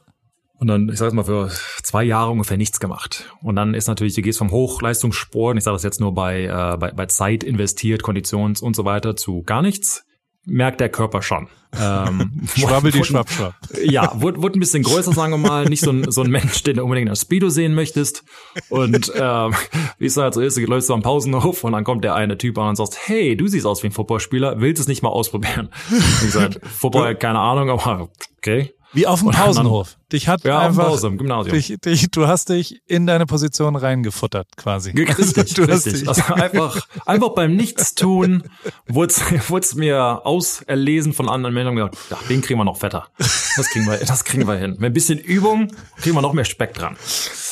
[0.57, 1.49] Und dann, ich sag jetzt mal, für
[1.83, 3.33] zwei Jahre ungefähr nichts gemacht.
[3.41, 6.43] Und dann ist natürlich, du gehst vom Hochleistungssport, und ich sage das jetzt nur bei,
[6.43, 10.05] äh, bei, bei Zeit investiert, Konditions und so weiter, zu gar nichts
[10.45, 11.47] merkt der Körper schon.
[11.77, 13.27] Ähm, Schwabbel die Schwapp.
[13.83, 15.65] Ja, wurde, wurde ein bisschen größer, sagen wir mal.
[15.65, 18.23] Nicht so ein, so ein Mensch, den du unbedingt in der Speedo sehen möchtest.
[18.69, 19.53] Und ähm,
[19.99, 22.37] wie es halt so ist, du läufst so am Pausenhof und dann kommt der eine
[22.37, 25.03] Typ an und sagt, hey, du siehst aus wie ein Footballspieler, willst du es nicht
[25.03, 25.69] mal ausprobieren?
[25.91, 28.73] Und ich sag, Football, keine Ahnung, aber okay.
[28.93, 29.97] Wie auf dem Pausenhof.
[30.11, 31.55] Dich hat ja, einfach, Pause, im Gymnasium.
[31.55, 34.91] Dich, dich, du hast dich in deine Position reingefuttert, quasi.
[34.91, 36.07] Richtig, du richtig.
[36.07, 38.43] Also einfach, einfach beim Nichtstun
[38.87, 39.13] wurde
[39.59, 43.07] es mir auserlesen von anderen Menschen gesagt, ja, den kriegen wir noch fetter.
[43.17, 44.71] Das kriegen wir, das kriegen wir hin.
[44.79, 46.95] Mit ein bisschen Übung kriegen wir noch mehr Speck dran.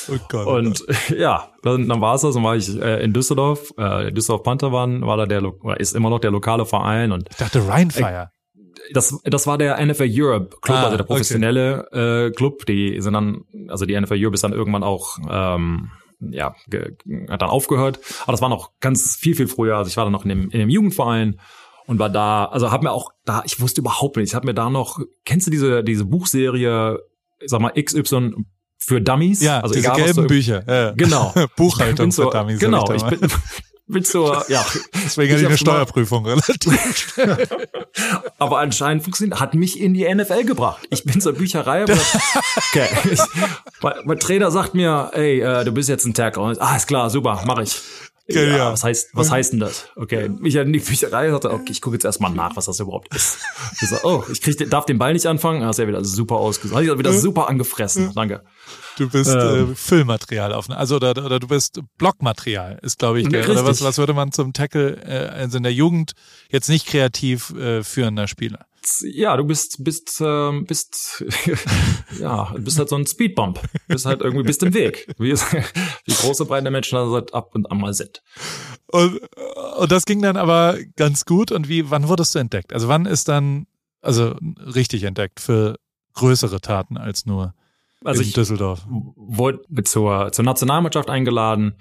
[0.10, 0.84] Oh Gott, oh und
[1.16, 2.34] ja, dann, dann war es das.
[2.34, 3.72] Dann war ich äh, in Düsseldorf.
[3.78, 7.12] Äh, Düsseldorf Panther waren, war da der, oder ist immer noch der lokale Verein.
[7.12, 8.32] Und ich dachte Rheinfire.
[8.78, 12.28] Äh, das, das war der NFL Europe Club, ah, also der professionelle okay.
[12.28, 12.66] äh, Club.
[12.66, 16.56] Die sind dann, also die NFL Europe ist dann irgendwann auch ähm, ja,
[17.30, 18.00] hat dann aufgehört.
[18.24, 19.78] Aber das war noch ganz viel, viel früher.
[19.78, 21.40] Also ich war dann noch in dem, in dem Jugendverein
[21.86, 24.54] und war da, also hab mir auch da, ich wusste überhaupt nicht, ich hab mir
[24.54, 27.00] da noch, kennst du diese, diese Buchserie,
[27.46, 28.34] sag mal, XY
[28.78, 29.42] für Dummies?
[29.42, 30.64] Ja, also diese egal, gelben du, Bücher.
[30.68, 30.92] Ja.
[30.92, 31.34] Genau.
[31.56, 32.60] Buchhaltung für Dummies.
[32.60, 33.30] Genau, ich, ich bin,
[33.88, 34.66] bin zur, ja.
[34.94, 37.48] Deswegen hatte ich eine Steuerprüfung relativ schnell.
[38.38, 40.86] Aber anscheinend funktioniert, hat mich in die NFL gebracht.
[40.90, 41.84] Ich bin zur Bücherei.
[41.84, 41.94] Aber,
[42.70, 42.88] okay.
[43.12, 43.22] Ich,
[43.82, 46.56] mein, mein, Trainer sagt mir, ey, äh, du bist jetzt ein Tackle.
[46.60, 47.80] Ah, ist klar, super, mach ich.
[48.30, 49.86] Ja, ja, Was heißt, was heißt denn das?
[49.96, 53.14] Okay, ich in die Bücherei sagte, okay, ich gucke jetzt erstmal nach, was das überhaupt
[53.16, 53.38] ist.
[53.80, 55.62] Ich so, oh, ich krieg, darf den Ball nicht anfangen.
[55.62, 56.76] Ah, ist ja wieder super ausgesucht.
[56.78, 58.12] Hat wieder super angefressen.
[58.16, 58.44] Danke.
[58.98, 63.28] Du bist ähm, äh, Füllmaterial auf, also oder, oder du bist Blockmaterial, ist glaube ich
[63.28, 63.50] richtig.
[63.50, 66.14] oder was, was würde man zum Tackle, äh, also in der Jugend
[66.50, 68.66] jetzt nicht kreativ äh, führender Spieler?
[69.02, 71.24] Ja, du bist, bist, ähm, bist,
[72.20, 73.60] ja, bist halt so ein Speedbump.
[73.88, 75.08] Bist halt irgendwie, bist im Weg.
[75.18, 75.34] Wie,
[76.06, 78.22] wie große, breite Menschen halt ab und an mal sind.
[78.88, 79.20] Und,
[79.78, 81.52] und das ging dann aber ganz gut.
[81.52, 82.74] Und wie, wann wurdest du entdeckt?
[82.74, 83.68] Also wann ist dann,
[84.02, 85.78] also richtig entdeckt für
[86.14, 87.54] größere Taten als nur
[88.04, 88.86] also in Düsseldorf?
[88.88, 91.76] Wurde zur, zur Nationalmannschaft eingeladen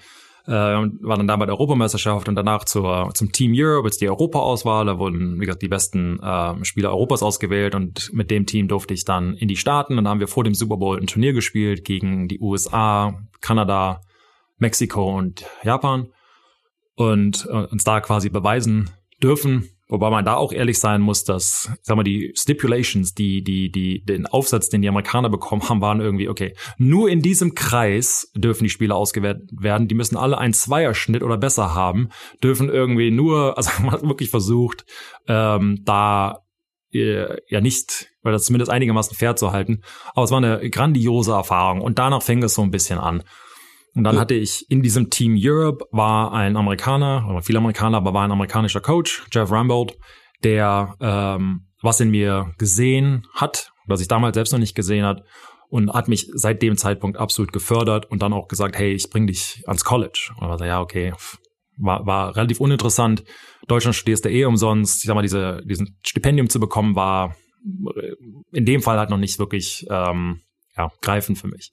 [0.46, 4.08] äh, war dann da bei der Europameisterschaft und danach zur, zum Team Europe, jetzt die
[4.08, 8.68] Europa-Auswahl, da wurden, wie gesagt, die besten äh, Spieler Europas ausgewählt und mit dem Team
[8.68, 11.06] durfte ich dann in die Staaten und dann haben wir vor dem Super Bowl ein
[11.06, 14.00] Turnier gespielt gegen die USA, Kanada,
[14.58, 16.08] Mexiko und Japan
[16.94, 18.90] und äh, uns da quasi beweisen
[19.22, 23.70] dürfen, Wobei man da auch ehrlich sein muss, dass, sag mal, die Stipulations, die, die,
[23.70, 28.32] die, den Aufsatz, den die Amerikaner bekommen haben, waren irgendwie, okay, nur in diesem Kreis
[28.34, 29.86] dürfen die Spieler ausgewählt werden.
[29.86, 32.08] Die müssen alle einen Zweierschnitt oder besser haben,
[32.42, 34.84] dürfen irgendwie nur, also man hat wirklich versucht,
[35.28, 36.42] ähm, da
[36.92, 39.82] äh, ja nicht, weil das zumindest einigermaßen fair zu halten.
[40.14, 43.22] Aber es war eine grandiose Erfahrung und danach fing es so ein bisschen an.
[43.96, 48.12] Und dann hatte ich in diesem Team Europe war ein Amerikaner, oder viele Amerikaner, aber
[48.12, 49.96] war ein amerikanischer Coach, Jeff Rambold,
[50.44, 55.22] der ähm, was in mir gesehen hat, was ich damals selbst noch nicht gesehen hat
[55.70, 59.26] und hat mich seit dem Zeitpunkt absolut gefördert und dann auch gesagt, hey, ich bring
[59.26, 60.30] dich ans College.
[60.36, 61.14] Und war so, ja, okay,
[61.78, 63.24] war, war relativ uninteressant.
[63.66, 64.98] Deutschland studierst du eh umsonst.
[64.98, 67.34] Ich sag mal, diese, diesen Stipendium zu bekommen war
[68.52, 70.42] in dem Fall halt noch nicht wirklich ähm,
[70.76, 71.72] ja, greifend für mich.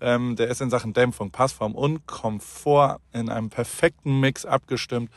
[0.00, 5.10] Ähm, der ist in Sachen Dämpfung, Passform und Komfort in einem perfekten Mix abgestimmt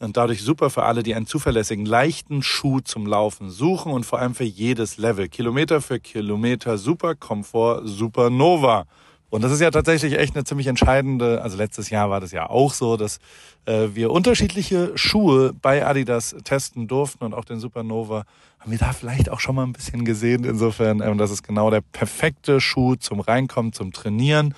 [0.00, 4.18] und dadurch super für alle, die einen zuverlässigen, leichten Schuh zum Laufen suchen und vor
[4.18, 5.28] allem für jedes Level.
[5.28, 8.86] Kilometer für Kilometer, super Komfort, super Nova.
[9.28, 12.50] Und das ist ja tatsächlich echt eine ziemlich entscheidende, also letztes Jahr war das ja
[12.50, 13.20] auch so, dass
[13.64, 18.24] äh, wir unterschiedliche Schuhe bei Adidas testen durften und auch den Supernova
[18.60, 20.44] haben wir da vielleicht auch schon mal ein bisschen gesehen.
[20.44, 24.54] Insofern, ähm, das ist genau der perfekte Schuh zum Reinkommen, zum Trainieren.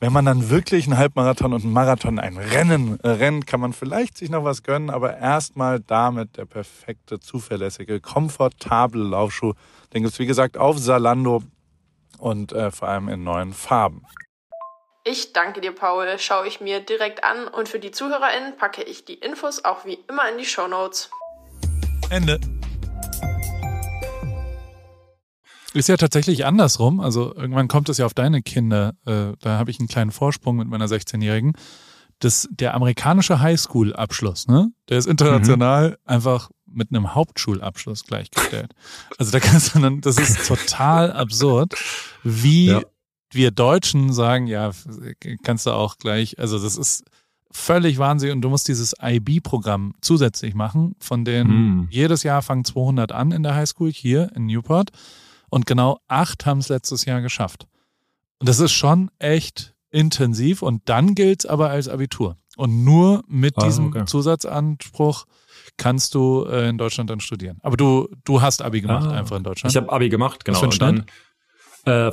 [0.00, 3.72] wenn man dann wirklich einen Halbmarathon und einen Marathon, ein Rennen äh, rennt, kann man
[3.72, 9.54] vielleicht sich noch was gönnen, aber erstmal damit der perfekte, zuverlässige, komfortable Laufschuh.
[9.92, 11.42] Den gibt's wie gesagt auf Salando
[12.18, 14.02] und äh, vor allem in neuen Farben.
[15.02, 16.06] Ich danke dir, Paul.
[16.18, 19.98] Schaue ich mir direkt an und für die ZuhörerInnen packe ich die Infos auch wie
[20.08, 21.10] immer in die Show Notes.
[22.10, 22.38] Ende.
[25.74, 27.00] Ist ja tatsächlich andersrum.
[27.00, 28.94] Also irgendwann kommt es ja auf deine Kinder.
[29.04, 31.52] Äh, da habe ich einen kleinen Vorsprung mit meiner 16-Jährigen.
[32.20, 34.72] Das, der amerikanische Highschool-Abschluss, ne?
[34.88, 35.96] Der ist international mhm.
[36.04, 38.74] einfach mit einem Hauptschulabschluss gleichgestellt.
[39.18, 41.74] Also da kannst du dann, das ist total absurd,
[42.24, 42.82] wie ja.
[43.30, 44.72] wir Deutschen sagen, ja,
[45.42, 47.04] kannst du auch gleich, also das ist
[47.50, 51.88] völlig wahnsinnig und du musst dieses IB-Programm zusätzlich machen, von denen mhm.
[51.90, 54.90] jedes Jahr fangen 200 an in der Highschool hier in Newport
[55.50, 57.66] und genau acht haben es letztes Jahr geschafft.
[58.38, 62.36] Und das ist schon echt intensiv und dann gilt es aber als Abitur.
[62.56, 64.04] Und nur mit ah, diesem okay.
[64.04, 65.26] Zusatzanspruch
[65.76, 67.58] kannst du äh, in Deutschland dann studieren.
[67.62, 69.72] Aber du, du hast Abi gemacht ah, einfach in Deutschland.
[69.72, 70.60] Ich habe Abi gemacht, genau.
[70.60, 71.06] Was für ein und
[71.84, 72.12] dann, äh,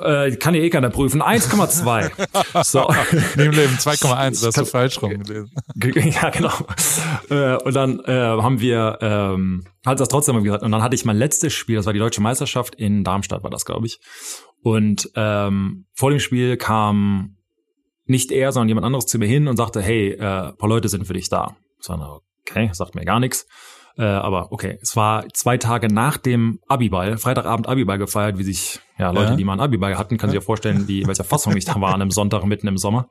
[0.00, 1.22] äh, kann ja eh keiner prüfen.
[1.22, 2.64] 1,2.
[2.64, 2.88] so.
[3.36, 5.50] Neben Leben 2,1, das hast du falsch rumgelesen.
[5.76, 6.52] ja, genau.
[7.30, 10.62] Äh, und dann äh, haben wir ähm, hat das trotzdem mal gesagt.
[10.62, 13.50] Und dann hatte ich mein letztes Spiel, das war die deutsche Meisterschaft in Darmstadt, war
[13.50, 14.00] das, glaube ich.
[14.62, 17.36] Und ähm, vor dem Spiel kam
[18.04, 20.88] nicht er, sondern jemand anderes zu mir hin und sagte, hey, äh, ein paar Leute
[20.88, 21.56] sind für dich da.
[21.78, 23.46] So, okay, sagt mir gar nichts.
[23.96, 28.80] Äh, aber okay, es war zwei Tage nach dem Abiball, Freitagabend Abiball gefeiert, wie sich
[28.98, 29.36] ja Leute, ja.
[29.36, 31.94] die mal ein Abiball hatten, kann sich ja vorstellen, wie welcher Fassung ich da war
[31.94, 33.08] an einem Sonntag mitten im Sommer.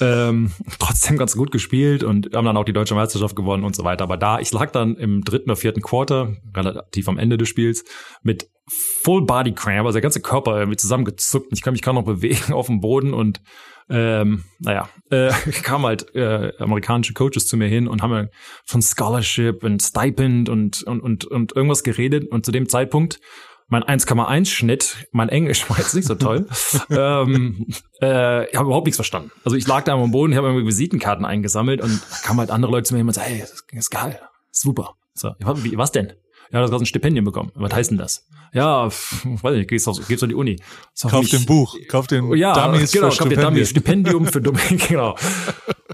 [0.00, 3.84] Ähm, trotzdem ganz gut gespielt und haben dann auch die deutsche Meisterschaft gewonnen und so
[3.84, 4.04] weiter.
[4.04, 7.84] Aber da, ich lag dann im dritten oder vierten Quarter, relativ am Ende des Spiels,
[8.22, 11.48] mit Full Body Cramp, also der ganze Körper irgendwie zusammengezuckt.
[11.52, 13.40] Ich kann mich kaum noch bewegen auf dem Boden und
[13.90, 15.30] ähm, naja, äh,
[15.62, 18.28] kamen halt äh, amerikanische Coaches zu mir hin und haben
[18.64, 22.30] von Scholarship und Stipend und, und, und, und irgendwas geredet.
[22.30, 23.20] Und zu dem Zeitpunkt
[23.68, 26.46] mein 1,1 Schnitt, mein Englisch war jetzt nicht so toll.
[26.90, 27.66] ähm,
[28.00, 29.30] äh, ich habe überhaupt nichts verstanden.
[29.44, 32.50] Also ich lag da am Boden, ich habe irgendwie Visitenkarten eingesammelt und da kamen halt
[32.50, 34.20] andere Leute zu mir und so, hey, das ist geil,
[34.50, 34.94] super.
[35.14, 36.12] So, was denn?
[36.50, 37.50] Ja, du hast gerade ein Stipendium bekommen.
[37.54, 38.26] Was heißt denn das?
[38.52, 40.56] Ja, weiß nicht, gehst auf, gehst auf die Uni.
[41.00, 44.86] Kauf mich, den Buch, kauf den ja, Dummies genau, kauf den Dummies, Stipendium für Dummies,
[44.88, 45.16] genau.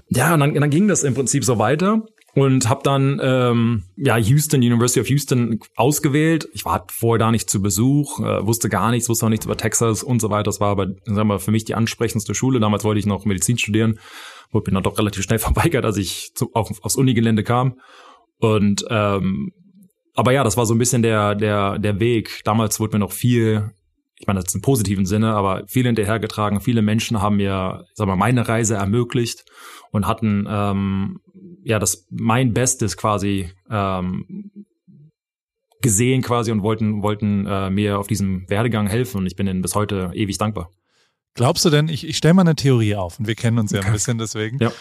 [0.09, 2.03] Ja, und dann, dann ging das im Prinzip so weiter
[2.35, 6.47] und habe dann ähm, ja Houston, University of Houston ausgewählt.
[6.53, 9.57] Ich war vorher da nicht zu Besuch, äh, wusste gar nichts, wusste auch nichts über
[9.57, 10.43] Texas und so weiter.
[10.43, 12.59] Das war aber sagen wir, für mich die ansprechendste Schule.
[12.59, 13.99] Damals wollte ich noch Medizin studieren,
[14.51, 17.79] wurde mir dann doch relativ schnell verweigert, als ich zu, auf, aufs Unigelände kam.
[18.39, 19.53] Und ähm,
[20.15, 22.41] aber ja, das war so ein bisschen der, der, der Weg.
[22.45, 23.71] Damals wurde mir noch viel,
[24.17, 26.61] ich meine, das ist im positiven Sinne, aber viel hinterhergetragen.
[26.61, 29.43] Viele Menschen haben mir, sag mal, meine Reise ermöglicht
[29.91, 31.19] und hatten ähm,
[31.63, 34.51] ja das mein Bestes quasi ähm,
[35.81, 39.61] gesehen quasi und wollten wollten äh, mir auf diesem Werdegang helfen und ich bin ihnen
[39.61, 40.71] bis heute ewig dankbar.
[41.35, 43.81] Glaubst du denn, ich, ich stelle mal eine Theorie auf und wir kennen uns ja
[43.81, 44.57] ein bisschen deswegen.
[44.59, 44.71] Ja.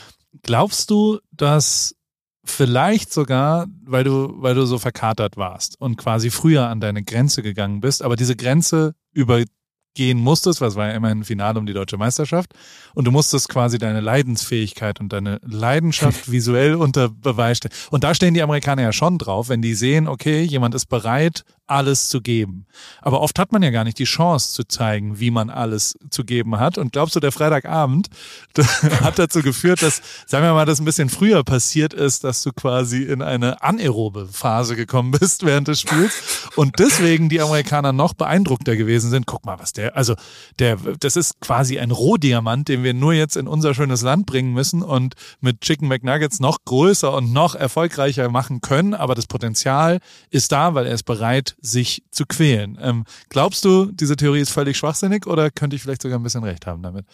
[0.43, 1.97] Glaubst du, dass
[2.45, 7.43] vielleicht sogar, weil du, weil du so verkatert warst und quasi früher an deine Grenze
[7.43, 11.73] gegangen bist, aber diese Grenze übergehen musstest, was war ja immer ein Finale um die
[11.73, 12.53] deutsche Meisterschaft,
[12.95, 17.75] und du musstest quasi deine Leidensfähigkeit und deine Leidenschaft visuell unter Beweis stellen.
[17.91, 21.45] Und da stehen die Amerikaner ja schon drauf, wenn die sehen, okay, jemand ist bereit,
[21.67, 22.67] alles zu geben.
[23.01, 26.25] Aber oft hat man ja gar nicht die Chance zu zeigen, wie man alles zu
[26.25, 26.77] geben hat.
[26.77, 28.09] Und glaubst du, der Freitagabend
[29.01, 32.53] hat dazu geführt, dass, sagen wir mal, das ein bisschen früher passiert ist, dass du
[32.53, 38.15] quasi in eine anaerobe Phase gekommen bist während des Spiels und deswegen die Amerikaner noch
[38.15, 39.27] beeindruckter gewesen sind.
[39.27, 40.15] Guck mal, was der, also
[40.59, 44.53] der, das ist quasi ein Rohdiamant, den wir nur jetzt in unser schönes Land bringen
[44.53, 48.95] müssen und mit Chicken McNuggets noch größer und noch erfolgreicher machen können.
[48.95, 50.01] Aber das Potenzial
[50.31, 52.79] ist da, weil er ist bereit, sich zu quälen.
[52.81, 56.45] Ähm, glaubst du, diese Theorie ist völlig schwachsinnig oder könnte ich vielleicht sogar ein bisschen
[56.45, 57.07] recht haben damit?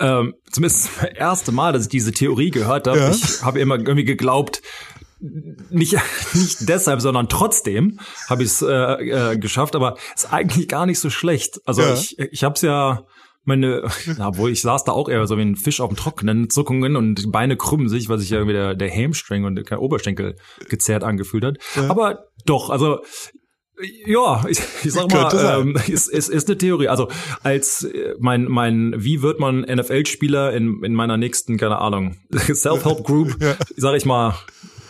[0.00, 2.98] Ähm, zumindest das erste Mal, dass ich diese Theorie gehört habe.
[2.98, 3.10] Ja.
[3.10, 4.60] Ich habe immer irgendwie geglaubt,
[5.70, 5.96] nicht,
[6.34, 10.98] nicht deshalb, sondern trotzdem habe ich es äh, äh, geschafft, aber ist eigentlich gar nicht
[10.98, 11.60] so schlecht.
[11.64, 11.94] Also ja.
[11.94, 13.04] ich, ich habe es ja
[13.44, 16.50] meine, ja, obwohl ich saß da auch eher so wie ein Fisch auf dem Trockenen,
[16.50, 19.80] Zuckungen und die Beine krümmen sich, weil sich ja irgendwie der, der Hamstring und der
[19.80, 20.36] Oberschenkel
[20.68, 21.58] gezerrt angefühlt hat.
[21.76, 21.90] Ja.
[21.90, 23.00] Aber doch, also
[24.06, 26.88] ja, ich, ich sag mal, ähm, es, es ist eine Theorie.
[26.88, 27.08] Also
[27.42, 33.04] als äh, mein mein wie wird man NFL-Spieler in in meiner nächsten keine Ahnung Self-Help
[33.04, 33.56] Group, ja.
[33.76, 34.34] sage ich mal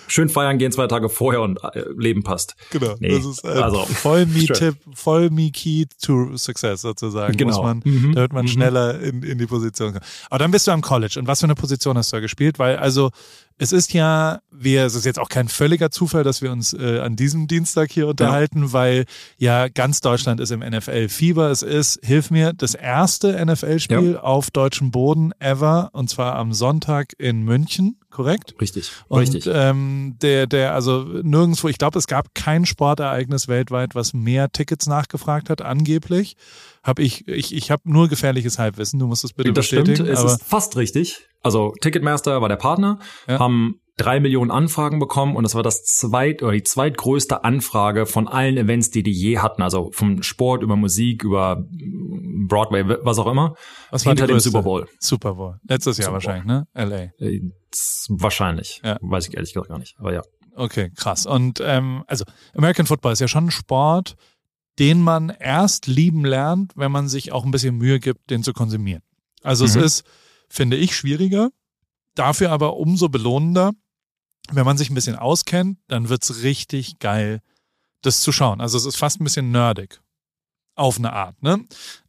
[0.07, 2.57] schön feiern gehen zwei Tage vorher und äh, Leben passt.
[2.71, 2.95] Genau.
[2.99, 7.37] Nee, das ist äh, also, voll me Tipp, voll me key to success sozusagen.
[7.37, 7.57] Genau.
[7.57, 8.15] Muss man, mhm.
[8.15, 8.49] Da wird man mhm.
[8.49, 10.05] schneller in, in die Position kommen.
[10.31, 11.19] Aber dann bist du am College.
[11.19, 12.59] Und was für eine Position hast du da gespielt?
[12.59, 13.11] Weil also
[13.57, 16.99] es ist ja, wir, es ist jetzt auch kein völliger Zufall, dass wir uns äh,
[16.99, 18.73] an diesem Dienstag hier unterhalten, ja.
[18.73, 19.05] weil
[19.39, 21.51] ja ganz Deutschland ist im NFL-Fieber.
[21.51, 24.21] Es ist, hilf mir, das erste NFL-Spiel ja.
[24.21, 28.55] auf deutschem Boden ever und zwar am Sonntag in München, korrekt?
[28.61, 28.91] Richtig.
[29.07, 29.47] Und, richtig.
[29.47, 34.87] Ähm, der, der, also nirgendwo, ich glaube, es gab kein Sportereignis weltweit, was mehr Tickets
[34.87, 36.37] nachgefragt hat, angeblich.
[36.85, 39.97] Hab ich, ich, ich habe nur gefährliches Halbwissen, du musst es bitte das bestätigen.
[39.97, 41.27] Stimmt, es ist fast richtig.
[41.43, 43.39] Also Ticketmaster war der Partner, ja.
[43.39, 48.29] haben drei Millionen Anfragen bekommen und das war das zweit oder die zweitgrößte Anfrage von
[48.29, 49.63] allen Events, die die je hatten.
[49.63, 51.65] Also vom Sport über Musik über
[52.49, 53.55] Broadway, was auch immer.
[53.91, 54.87] Was war hinter dem Super Bowl?
[54.99, 55.57] Super Bowl.
[55.67, 56.67] Letztes Jahr Super wahrscheinlich, ne?
[56.75, 57.25] LA.
[57.25, 57.41] Äh,
[58.09, 58.83] wahrscheinlich.
[58.85, 58.99] Ja.
[59.01, 59.95] Weiß ich ehrlich gesagt gar nicht.
[59.99, 60.23] Aber ja.
[60.57, 61.27] Okay, krass.
[61.27, 64.17] Und ähm, also American Football ist ja schon ein Sport,
[64.79, 68.53] den man erst lieben lernt, wenn man sich auch ein bisschen Mühe gibt, den zu
[68.53, 69.03] konsumieren.
[69.43, 69.71] Also mhm.
[69.71, 70.05] es ist
[70.55, 71.51] finde ich schwieriger.
[72.15, 73.73] Dafür aber umso belohnender,
[74.53, 77.41] wenn man sich ein bisschen auskennt, dann wird's richtig geil,
[78.03, 78.61] das zu schauen.
[78.61, 80.01] Also es ist fast ein bisschen nerdig.
[80.77, 81.65] Auf eine Art, ne?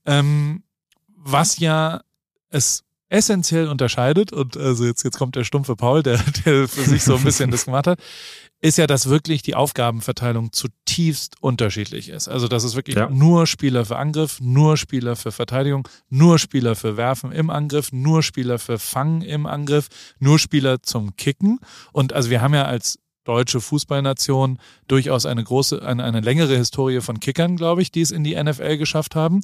[0.06, 0.64] Ähm,
[1.08, 2.02] was ja
[2.50, 7.04] es essentiell unterscheidet, und also jetzt, jetzt kommt der stumpfe Paul, der, der für sich
[7.04, 8.00] so ein bisschen das gemacht hat,
[8.66, 12.28] ist ja, dass wirklich die Aufgabenverteilung zutiefst unterschiedlich ist.
[12.28, 13.08] Also, dass es wirklich ja.
[13.12, 18.24] nur Spieler für Angriff, nur Spieler für Verteidigung, nur Spieler für Werfen im Angriff, nur
[18.24, 21.60] Spieler für Fangen im Angriff, nur Spieler zum Kicken.
[21.94, 27.02] Und also wir haben ja als deutsche Fußballnation durchaus eine große, eine, eine längere Historie
[27.02, 29.42] von Kickern, glaube ich, die es in die NFL geschafft haben.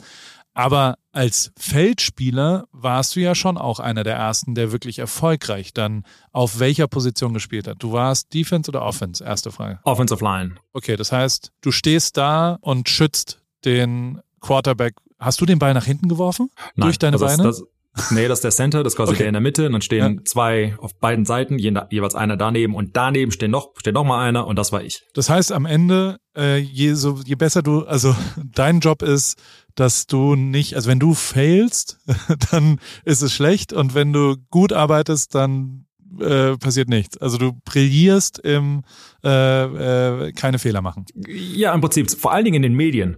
[0.53, 6.03] Aber als Feldspieler warst du ja schon auch einer der ersten, der wirklich erfolgreich dann
[6.31, 7.77] auf welcher Position gespielt hat.
[7.79, 9.23] Du warst Defense oder Offense?
[9.23, 9.79] Erste Frage.
[9.83, 10.55] Offensive Line.
[10.73, 14.95] Okay, das heißt, du stehst da und schützt den Quarterback.
[15.19, 16.49] Hast du den Ball nach hinten geworfen?
[16.75, 17.49] Nein, durch deine Beine?
[17.49, 19.19] Ist, das, nee, das ist der Center, das ist quasi okay.
[19.19, 19.65] der in der Mitte.
[19.67, 20.23] Und dann stehen ja.
[20.25, 24.47] zwei auf beiden Seiten, jeweils einer daneben und daneben steht noch, steht noch mal einer
[24.47, 25.03] und das war ich.
[25.13, 29.37] Das heißt, am Ende, äh, je, so, je besser du, also dein Job ist,
[29.75, 31.99] dass du nicht, also wenn du failst,
[32.51, 35.85] dann ist es schlecht und wenn du gut arbeitest, dann
[36.19, 37.17] äh, passiert nichts.
[37.17, 38.83] Also du brillierst im
[39.23, 41.05] äh, äh, keine Fehler machen.
[41.27, 43.17] Ja, im Prinzip, vor allen Dingen in den Medien.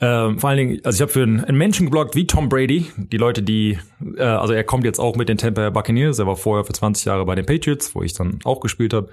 [0.00, 2.86] Ähm, vor allen Dingen, also ich habe für einen, einen Menschen geblockt wie Tom Brady,
[2.96, 3.78] die Leute, die,
[4.16, 7.06] äh, also er kommt jetzt auch mit den Tampa Buccaneers, er war vorher für 20
[7.06, 9.08] Jahre bei den Patriots, wo ich dann auch gespielt habe.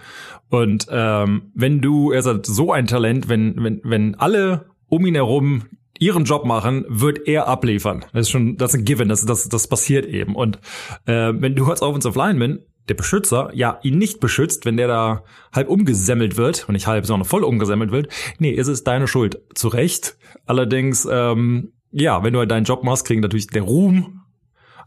[0.50, 5.06] Und ähm, wenn du, er ist halt so ein Talent, wenn, wenn, wenn alle um
[5.06, 5.64] ihn herum
[6.02, 8.04] ihren Job machen, wird er abliefern.
[8.12, 10.36] Das ist schon, das ist ein Given, das, das, das passiert eben.
[10.36, 10.58] Und
[11.06, 12.60] äh, wenn du als Offensive Lineman
[12.90, 17.06] der Beschützer ja ihn nicht beschützt, wenn der da halb umgesemmelt wird und nicht halb,
[17.06, 19.40] sondern voll umgesemmelt wird, nee, ist es deine Schuld.
[19.54, 20.18] Zu Recht.
[20.48, 24.21] Allerdings, ähm, ja, wenn du halt deinen Job machst, kriegen natürlich der Ruhm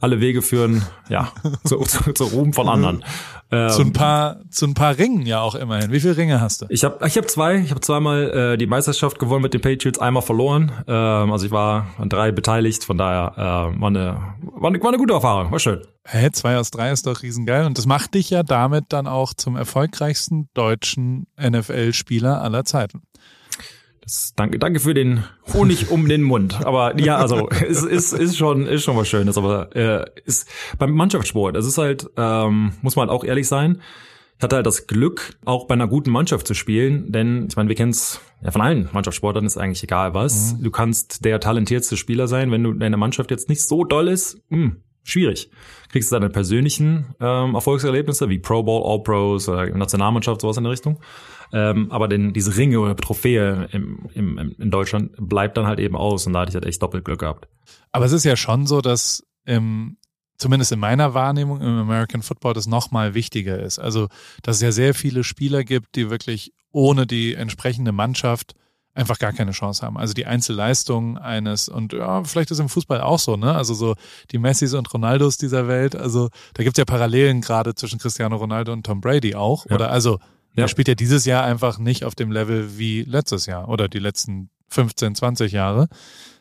[0.00, 1.33] alle Wege führen, ja,
[1.64, 3.04] zu, zu, zu Ruhm von anderen.
[3.50, 5.92] Ähm, zu ein paar, zu ein paar Ringen ja auch immerhin.
[5.92, 6.66] Wie viele Ringe hast du?
[6.70, 7.57] Ich habe, ich habe zwei.
[7.57, 10.72] Ich habe zweimal äh, die Meisterschaft gewonnen mit den Patriots, einmal verloren.
[10.87, 12.85] Ähm, also ich war an drei beteiligt.
[12.85, 15.52] Von daher äh, war, eine, war, eine, war eine gute Erfahrung.
[15.52, 15.83] War schön.
[16.07, 17.66] Hä, hey, zwei aus drei ist doch riesengeil.
[17.66, 23.02] Und das macht dich ja damit dann auch zum erfolgreichsten deutschen NFL-Spieler aller Zeiten.
[24.04, 26.64] Das, danke, danke für den Honig um den Mund.
[26.66, 29.38] Aber ja, also es ist, ist schon ist schon was Schönes.
[29.38, 30.46] Aber äh, ist
[30.78, 31.56] beim Mannschaftssport.
[31.56, 33.80] Es ist halt ähm, muss man halt auch ehrlich sein.
[34.36, 37.68] Ich hatte halt das Glück, auch bei einer guten Mannschaft zu spielen, denn ich meine,
[37.68, 40.54] wir kennen es ja von allen Mannschaftssportlern, ist eigentlich egal was.
[40.54, 40.64] Mhm.
[40.64, 44.40] Du kannst der talentierteste Spieler sein, wenn du deine Mannschaft jetzt nicht so doll ist,
[44.48, 45.50] mh, hm, schwierig.
[45.90, 50.64] Kriegst du deine persönlichen ähm, Erfolgserlebnisse wie Pro Bowl, All Pros oder Nationalmannschaft, sowas in
[50.64, 51.00] der Richtung.
[51.52, 55.94] Ähm, aber denn diese Ringe oder Trophäe im, im, in Deutschland bleibt dann halt eben
[55.94, 57.46] aus und da hatte ich halt echt doppelt Glück gehabt.
[57.92, 59.98] Aber es ist ja schon so, dass im,
[60.36, 63.78] zumindest in meiner Wahrnehmung im American Football das nochmal wichtiger ist.
[63.78, 64.08] Also,
[64.42, 68.54] dass es ja sehr viele Spieler gibt, die wirklich ohne die entsprechende Mannschaft
[68.94, 69.98] einfach gar keine Chance haben.
[69.98, 73.54] Also die Einzelleistung eines und ja, vielleicht ist im Fußball auch so, ne?
[73.54, 73.94] Also so
[74.30, 75.96] die Messis und Ronaldos dieser Welt.
[75.96, 79.66] Also da gibt's ja Parallelen gerade zwischen Cristiano Ronaldo und Tom Brady auch.
[79.66, 79.74] Ja.
[79.74, 80.18] Oder also
[80.57, 80.64] ja.
[80.64, 83.98] Er spielt ja dieses Jahr einfach nicht auf dem Level wie letztes Jahr oder die
[83.98, 85.88] letzten 15, 20 Jahre.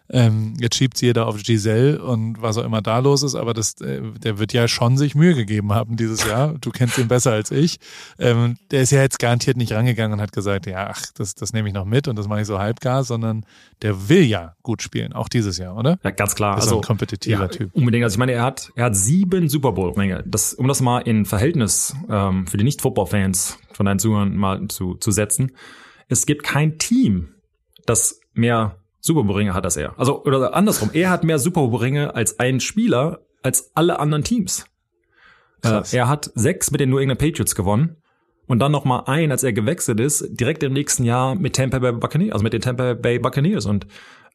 [0.10, 3.80] Ähm, jetzt schiebt jeder auf Giselle und was auch immer da los ist, aber das,
[3.82, 6.56] äh, der wird ja schon sich Mühe gegeben haben dieses Jahr.
[6.60, 7.78] Du kennst ihn besser als ich.
[8.20, 11.54] Ähm, der ist ja jetzt garantiert nicht rangegangen und hat gesagt, ja, ach, das, das
[11.54, 13.46] nehme ich noch mit und das mache ich so halbgar, sondern
[13.82, 15.98] der will ja gut spielen, auch dieses Jahr, oder?
[16.04, 16.58] Ja, ganz klar.
[16.58, 17.74] Ist also ein kompetitiver ja, Typ.
[17.74, 18.04] Unbedingt.
[18.04, 20.24] Also ich meine, er hat, er hat sieben Super Bowl-Ringe.
[20.28, 24.96] Das, um das mal in Verhältnis ähm, für die Nicht-Football-Fans von deinen Zuhörern mal zu,
[24.96, 25.54] zu setzen.
[26.10, 27.30] Es gibt kein Team,
[27.86, 30.00] das mehr Super Bowl-Ringe hat als er.
[30.00, 30.90] Also, oder andersrum.
[30.94, 34.66] Er hat mehr Super Bowl-Ringe als ein Spieler als alle anderen Teams.
[35.62, 37.98] Äh, er hat sechs mit den New England Patriots gewonnen.
[38.48, 41.80] Und dann noch mal ein, als er gewechselt ist, direkt im nächsten Jahr mit Tampa
[41.80, 43.66] Bay Buccaneers, also mit den Tampa Bay Buccaneers.
[43.66, 43.88] Und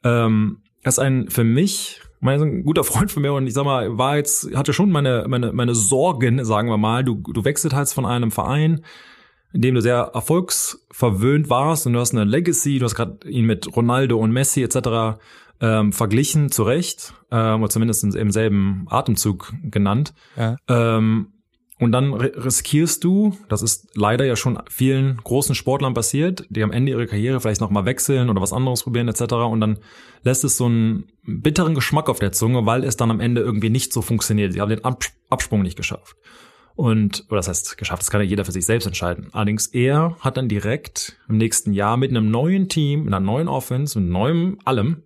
[0.04, 3.64] ähm, das ist ein für mich, mein ein guter Freund von mir und ich sag
[3.64, 7.04] mal, war jetzt, hatte schon meine, meine, meine Sorgen, sagen wir mal.
[7.04, 8.82] Du, du wechselst halt von einem Verein,
[9.52, 13.46] in dem du sehr erfolgsverwöhnt warst und du hast eine Legacy, du hast gerade ihn
[13.46, 15.18] mit Ronaldo und Messi etc.
[15.60, 20.14] Ähm, verglichen, zu Recht, ähm, oder zumindest im selben Atemzug genannt.
[20.36, 20.56] Ja.
[20.68, 21.32] Ähm,
[21.80, 26.72] und dann riskierst du, das ist leider ja schon vielen großen Sportlern passiert, die am
[26.72, 29.34] Ende ihrer Karriere vielleicht nochmal wechseln oder was anderes probieren etc.
[29.34, 29.78] Und dann
[30.24, 33.70] lässt es so einen bitteren Geschmack auf der Zunge, weil es dann am Ende irgendwie
[33.70, 34.52] nicht so funktioniert.
[34.52, 34.82] Sie haben den
[35.30, 36.16] Absprung nicht geschafft.
[36.78, 39.30] Und, oder das heißt, geschafft, das kann ja jeder für sich selbst entscheiden.
[39.32, 43.48] Allerdings er hat dann direkt im nächsten Jahr mit einem neuen Team, mit einer neuen
[43.48, 45.02] Offense, mit neuem allem,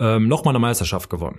[0.00, 1.38] ähm, nochmal eine Meisterschaft gewonnen.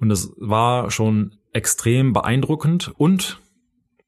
[0.00, 3.38] Und das war schon extrem beeindruckend und,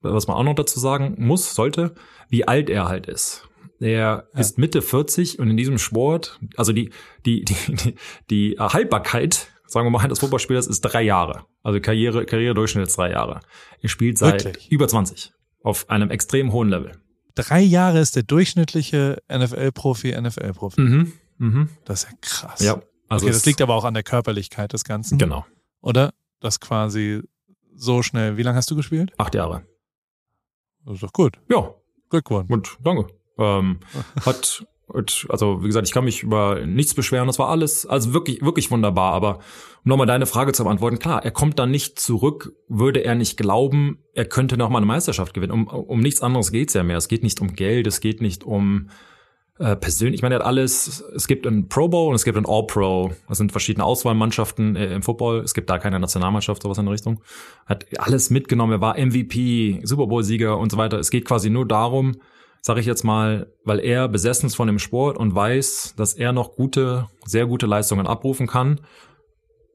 [0.01, 1.95] was man auch noch dazu sagen muss, sollte,
[2.31, 3.47] wie alt er halt ist.
[3.81, 4.41] Er ja.
[4.41, 6.89] ist Mitte 40 und in diesem Sport, also die,
[7.27, 7.95] die, die, die,
[8.31, 11.47] die Haltbarkeit sagen wir mal, des Fußballspielers ist drei Jahre.
[11.63, 13.41] Also Karriere, Karrieredurchschnitt ist drei Jahre.
[13.81, 14.71] Er spielt seit Wirklich?
[14.71, 16.93] über 20 auf einem extrem hohen Level.
[17.35, 20.81] Drei Jahre ist der durchschnittliche NFL-Profi, NFL-Profi.
[20.81, 21.13] Mhm.
[21.39, 21.69] Mhm.
[21.85, 22.61] Das ist ja krass.
[22.61, 22.83] Ja.
[23.09, 25.19] Also okay, das liegt aber auch an der Körperlichkeit des Ganzen.
[25.19, 25.45] Genau.
[25.81, 26.13] Oder?
[26.41, 27.23] Das quasi
[27.75, 28.37] so schnell.
[28.37, 29.13] Wie lange hast du gespielt?
[29.19, 29.67] Acht Jahre.
[30.85, 31.39] Das ist doch gut.
[31.51, 31.75] Ja.
[32.11, 32.51] Glückwunsch.
[32.51, 33.07] Und danke.
[33.39, 33.81] Ähm,
[34.25, 37.27] hat und also, wie gesagt, ich kann mich über nichts beschweren.
[37.27, 39.15] Das war alles, also wirklich, wirklich wunderbar.
[39.15, 39.37] Aber
[39.85, 43.37] um nochmal deine Frage zu beantworten, klar, er kommt dann nicht zurück, würde er nicht
[43.37, 45.53] glauben, er könnte nochmal eine Meisterschaft gewinnen.
[45.53, 46.99] Um, um nichts anderes geht's ja mehr.
[46.99, 48.91] Es geht nicht um Geld, es geht nicht um
[49.59, 50.17] äh, persönlich.
[50.17, 53.13] Ich meine, er hat alles, es gibt ein Pro Bowl und es gibt ein All-Pro.
[53.29, 55.41] Das sind verschiedene Auswahlmannschaften äh, im Football.
[55.41, 57.23] Es gibt da keine Nationalmannschaft, sowas in der Richtung.
[57.65, 58.73] Hat alles mitgenommen.
[58.73, 60.99] Er war MVP, Super Bowl-Sieger und so weiter.
[60.99, 62.17] Es geht quasi nur darum,
[62.65, 66.33] sage ich jetzt mal, weil er besessen ist von dem Sport und weiß, dass er
[66.33, 68.81] noch gute, sehr gute Leistungen abrufen kann.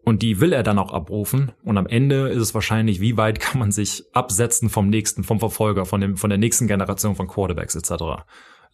[0.04, 1.52] Und die will er dann auch abrufen.
[1.64, 5.38] Und am Ende ist es wahrscheinlich, wie weit kann man sich absetzen vom nächsten, vom
[5.38, 8.24] Verfolger, von dem, von der nächsten Generation von Quarterbacks etc.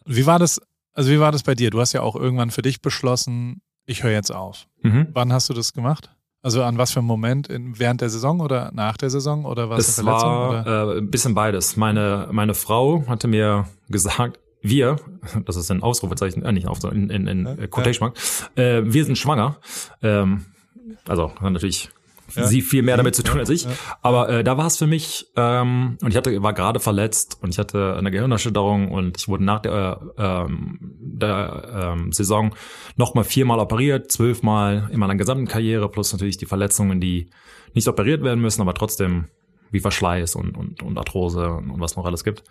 [0.06, 0.62] Wie war das,
[0.94, 1.70] also wie war das bei dir?
[1.70, 4.66] Du hast ja auch irgendwann für dich beschlossen, ich höre jetzt auf.
[4.82, 5.08] Mhm.
[5.12, 6.15] Wann hast du das gemacht?
[6.46, 7.48] Also an was für einem Moment?
[7.48, 9.88] In, während der Saison oder nach der Saison oder was?
[9.88, 11.76] Es war äh, ein bisschen beides.
[11.76, 14.98] Meine, meine Frau hatte mir gesagt, wir,
[15.46, 18.20] das ist ein Ausrufezeichen, äh, nicht Ausrufezeichen, in, in, in ja, Quotation Mark,
[18.60, 19.58] äh, wir sind schwanger.
[20.04, 20.46] Ähm,
[21.08, 21.90] also natürlich
[22.34, 22.46] ja.
[22.46, 23.68] sie viel mehr damit zu tun als ich.
[24.02, 27.50] Aber äh, da war es für mich, ähm, und ich hatte, war gerade verletzt und
[27.50, 32.56] ich hatte eine Gehirnerschütterung und ich wurde nach der, äh, ähm, der ähm, Saison
[32.96, 37.30] nochmal viermal operiert, zwölfmal in meiner gesamten Karriere, plus natürlich die Verletzungen, die
[37.74, 39.26] nicht operiert werden müssen, aber trotzdem
[39.72, 42.44] wie Verschleiß und, und, und Arthrose und was noch alles gibt.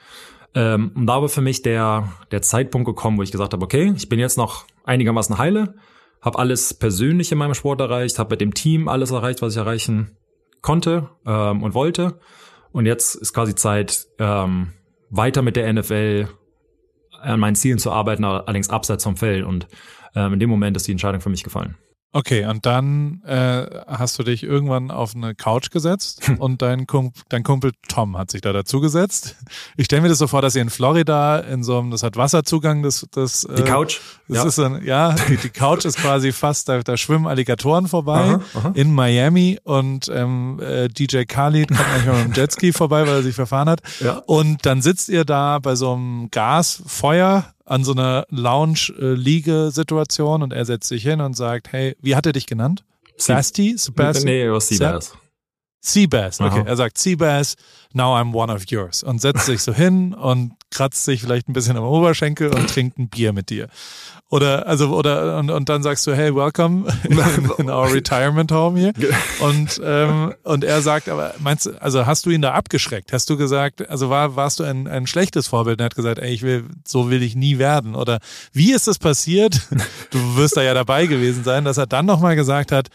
[0.55, 3.93] Ähm, und da war für mich der, der Zeitpunkt gekommen, wo ich gesagt habe, okay,
[3.97, 5.75] ich bin jetzt noch einigermaßen heile,
[6.25, 9.59] habe alles persönlich in meinem Sport erreicht, habe mit dem Team alles erreicht, was ich
[9.59, 10.17] erreichen
[10.63, 12.19] konnte ähm, und wollte.
[12.73, 14.73] Und jetzt ist quasi Zeit, ähm,
[15.11, 16.29] weiter mit der NFL
[17.21, 19.45] an meinen Zielen zu arbeiten, allerdings abseits vom Feld.
[19.45, 19.69] Und
[20.15, 21.77] ähm, in dem Moment ist die Entscheidung für mich gefallen.
[22.17, 26.39] Okay, und dann äh, hast du dich irgendwann auf eine Couch gesetzt hm.
[26.39, 29.35] und dein, Kump dein Kumpel Tom hat sich da dazu gesetzt.
[29.77, 32.17] Ich stelle mir das so vor, dass ihr in Florida in so einem, das hat
[32.17, 33.99] Wasserzugang, das, das Die Couch.
[34.29, 34.47] Das ja.
[34.47, 38.41] ist ein, ja, die, die Couch ist quasi fast, da, da schwimmen Alligatoren vorbei aha,
[38.55, 38.73] aha.
[38.75, 43.23] in Miami und ähm, äh, DJ Khalid kommt manchmal mit dem Jetski vorbei, weil er
[43.23, 43.83] sich verfahren hat.
[44.01, 44.23] Ja.
[44.27, 50.65] Und dann sitzt ihr da bei so einem Gasfeuer an so einer Lounge-Liege-Situation und er
[50.65, 52.83] setzt sich hin und sagt, hey, wie hat er dich genannt?
[53.17, 53.77] Sasti?
[53.77, 54.25] Sebastian?
[54.25, 55.13] Nee, was Seabass.
[55.85, 56.61] Seabass, okay.
[56.61, 56.67] Aha.
[56.67, 57.57] Er sagt Seabass,
[57.93, 59.03] now I'm one of yours.
[59.03, 62.99] Und setzt sich so hin und kratzt sich vielleicht ein bisschen am Oberschenkel und trinkt
[62.99, 63.69] ein Bier mit dir.
[64.31, 67.19] Oder, also, oder, und, und dann sagst du, hey, welcome in,
[67.59, 68.93] in our retirement home hier.
[69.41, 73.13] Und, ähm, und er sagt, aber meinst du, also hast du ihn da abgeschreckt?
[73.13, 75.79] Hast du gesagt, also war, warst du ein, ein schlechtes Vorbild?
[75.79, 77.95] Und er hat gesagt, ey, ich will, so will ich nie werden.
[77.95, 78.21] Oder
[78.53, 79.61] wie ist es passiert?
[80.11, 82.89] Du wirst da ja dabei gewesen sein, dass er dann nochmal gesagt hat,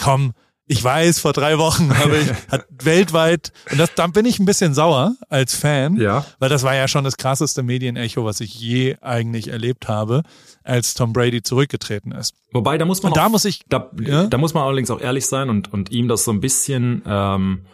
[0.00, 0.32] komm,
[0.66, 4.46] ich weiß, vor drei Wochen habe ich hat weltweit und das, dann bin ich ein
[4.46, 6.24] bisschen sauer als Fan, ja.
[6.38, 10.22] weil das war ja schon das krasseste Medienecho, was ich je eigentlich erlebt habe,
[10.62, 12.34] als Tom Brady zurückgetreten ist.
[12.52, 14.26] Wobei da muss man und da muss ich da, ja?
[14.26, 17.66] da muss man allerdings auch ehrlich sein und und ihm das so ein bisschen ähm,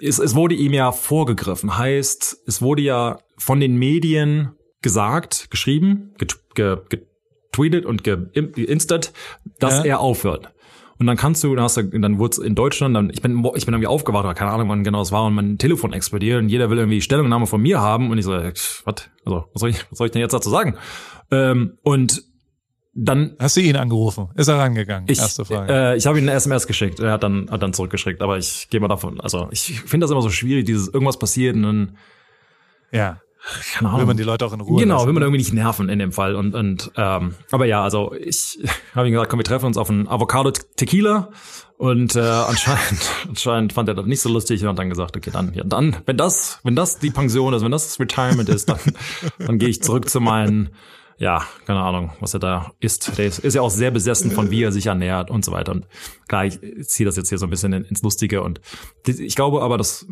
[0.00, 6.14] es, es wurde ihm ja vorgegriffen, heißt es wurde ja von den Medien gesagt, geschrieben,
[6.54, 9.12] getweetet und geinstat,
[9.58, 9.84] dass ja.
[9.84, 10.50] er aufhört.
[11.00, 13.64] Und dann kannst du, dann hast du, dann wurde in Deutschland, dann, ich bin, ich
[13.64, 16.50] bin irgendwie aufgewacht, oder keine Ahnung, wann genau es war, und mein Telefon explodiert und
[16.50, 18.10] jeder will irgendwie Stellungnahme von mir haben.
[18.10, 19.08] Und ich so, was?
[19.24, 20.76] Also, was soll ich, was soll ich denn jetzt dazu sagen?
[21.30, 22.22] Ähm, und
[22.92, 24.28] dann hast du ihn angerufen?
[24.34, 25.08] Ist er rangegangen?
[25.10, 25.72] Ich, Erste Frage.
[25.72, 27.00] Äh, ich habe ihm eine SMS geschickt.
[27.00, 28.20] Er hat dann hat dann zurückgeschickt.
[28.20, 29.20] Aber ich gehe mal davon.
[29.20, 30.66] Also ich finde das immer so schwierig.
[30.66, 31.96] Dieses irgendwas passiert und dann
[32.92, 33.20] ja
[33.74, 34.00] keine Ahnung.
[34.00, 35.06] Will man die Leute auch in Ruhe Genau, lassen.
[35.06, 36.34] will man irgendwie nicht nerven in dem Fall.
[36.34, 38.58] Und, und ähm, aber ja, also ich
[38.94, 41.30] habe ihm gesagt, komm, wir treffen uns auf einen Avocado Tequila.
[41.76, 45.30] Und äh, anscheinend, anscheinend fand er das nicht so lustig und hat dann gesagt, okay,
[45.32, 48.68] dann, ja, dann, wenn das, wenn das die Pension ist, wenn das das Retirement ist,
[48.68, 48.78] dann,
[49.38, 50.70] dann gehe ich zurück zu meinen
[51.20, 53.18] ja, keine Ahnung, was er da isst.
[53.18, 55.72] Der ist, ist ja auch sehr besessen von wie er sich ernährt und so weiter.
[55.72, 55.86] Und
[56.28, 56.58] klar, ich
[56.88, 58.42] ziehe das jetzt hier so ein bisschen ins Lustige.
[58.42, 58.62] Und
[59.06, 60.06] ich glaube aber, dass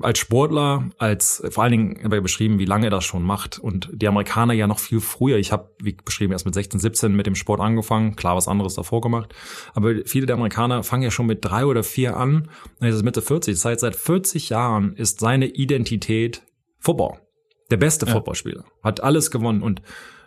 [0.00, 3.58] als Sportler, als vor allen Dingen habe ich beschrieben, wie lange er das schon macht.
[3.58, 5.36] Und die Amerikaner ja noch viel früher.
[5.36, 8.16] Ich habe, wie beschrieben, erst mit 16, 17 mit dem Sport angefangen.
[8.16, 9.34] Klar, was anderes davor gemacht.
[9.74, 12.48] Aber viele der Amerikaner fangen ja schon mit drei oder vier an.
[12.80, 13.54] Und ist Mitte 40.
[13.54, 16.42] Das heißt, seit 40 Jahren ist seine Identität
[16.78, 17.18] Football.
[17.70, 18.12] Der beste ja.
[18.12, 18.64] Footballspieler.
[18.82, 19.82] Hat alles gewonnen und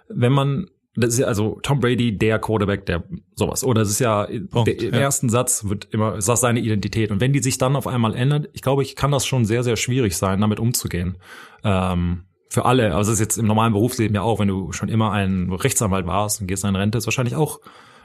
[0.09, 3.63] wenn man das ist ja also Tom Brady, der Quarterback, der sowas.
[3.63, 4.99] Oder es ist ja Punkt, der, im ja.
[4.99, 7.11] ersten Satz wird immer, ist das seine Identität.
[7.11, 9.63] Und wenn die sich dann auf einmal ändert, ich glaube, ich kann das schon sehr,
[9.63, 11.17] sehr schwierig sein, damit umzugehen.
[11.63, 12.93] Ähm, für alle.
[12.95, 16.05] Also es ist jetzt im normalen Berufsleben ja auch, wenn du schon immer ein Rechtsanwalt
[16.05, 17.61] warst und gehst in Rente, ist wahrscheinlich auch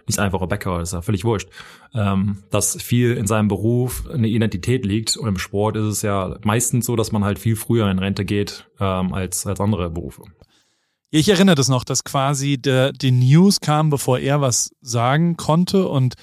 [0.06, 1.48] nicht einfacher Bäcker, ist ja völlig wurscht.
[1.92, 6.38] Ähm, dass viel in seinem Beruf eine Identität liegt und im Sport ist es ja
[6.44, 10.22] meistens so, dass man halt viel früher in Rente geht ähm, als, als andere Berufe.
[11.10, 15.86] Ich erinnere das noch, dass quasi der, die News kam, bevor er was sagen konnte.
[15.86, 16.14] Und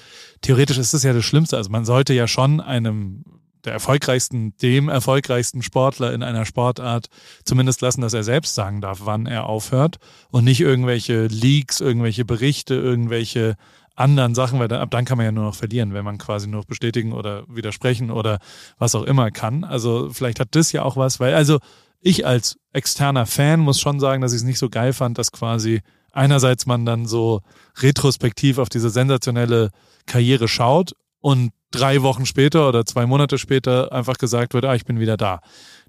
[0.42, 1.56] theoretisch ist das ja das Schlimmste.
[1.56, 3.24] Also man sollte ja schon einem
[3.64, 7.06] der erfolgreichsten, dem erfolgreichsten Sportler in einer Sportart
[7.44, 9.96] zumindest lassen, dass er selbst sagen darf, wann er aufhört
[10.30, 13.56] und nicht irgendwelche Leaks, irgendwelche Berichte, irgendwelche
[13.96, 16.48] anderen Sachen, weil dann, ab dann kann man ja nur noch verlieren, wenn man quasi
[16.48, 18.38] nur noch bestätigen oder widersprechen oder
[18.76, 19.64] was auch immer kann.
[19.64, 21.58] Also vielleicht hat das ja auch was, weil also
[22.04, 25.32] ich als externer Fan muss schon sagen, dass ich es nicht so geil fand, dass
[25.32, 25.80] quasi
[26.12, 27.40] einerseits man dann so
[27.78, 29.70] retrospektiv auf diese sensationelle
[30.06, 34.84] Karriere schaut und drei Wochen später oder zwei Monate später einfach gesagt wird, ah, ich
[34.84, 35.40] bin wieder da.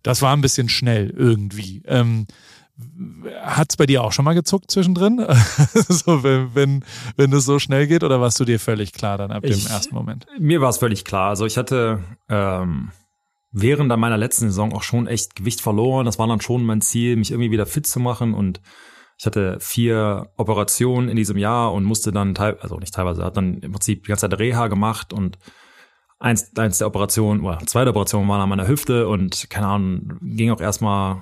[0.04, 1.84] Das war ein bisschen schnell irgendwie.
[1.86, 2.28] Ähm,
[3.42, 5.18] hat es bei dir auch schon mal gezuckt zwischendrin?
[5.90, 6.86] so, wenn, wenn,
[7.18, 9.70] wenn es so schnell geht oder warst du dir völlig klar dann ab dem ich,
[9.70, 10.26] ersten Moment?
[10.40, 11.30] Mir war es völlig klar.
[11.30, 12.92] Also ich hatte ähm,
[13.58, 16.06] während meiner letzten Saison auch schon echt Gewicht verloren.
[16.06, 18.60] Das war dann schon mein Ziel, mich irgendwie wieder fit zu machen und
[19.18, 23.38] ich hatte vier Operationen in diesem Jahr und musste dann teil, also nicht teilweise, hat
[23.38, 25.40] dann im Prinzip die ganze Zeit Reha gemacht und
[26.20, 30.52] eins, eins der Operationen oder zweite Operation war an meiner Hüfte und keine Ahnung, ging
[30.52, 31.22] auch erstmal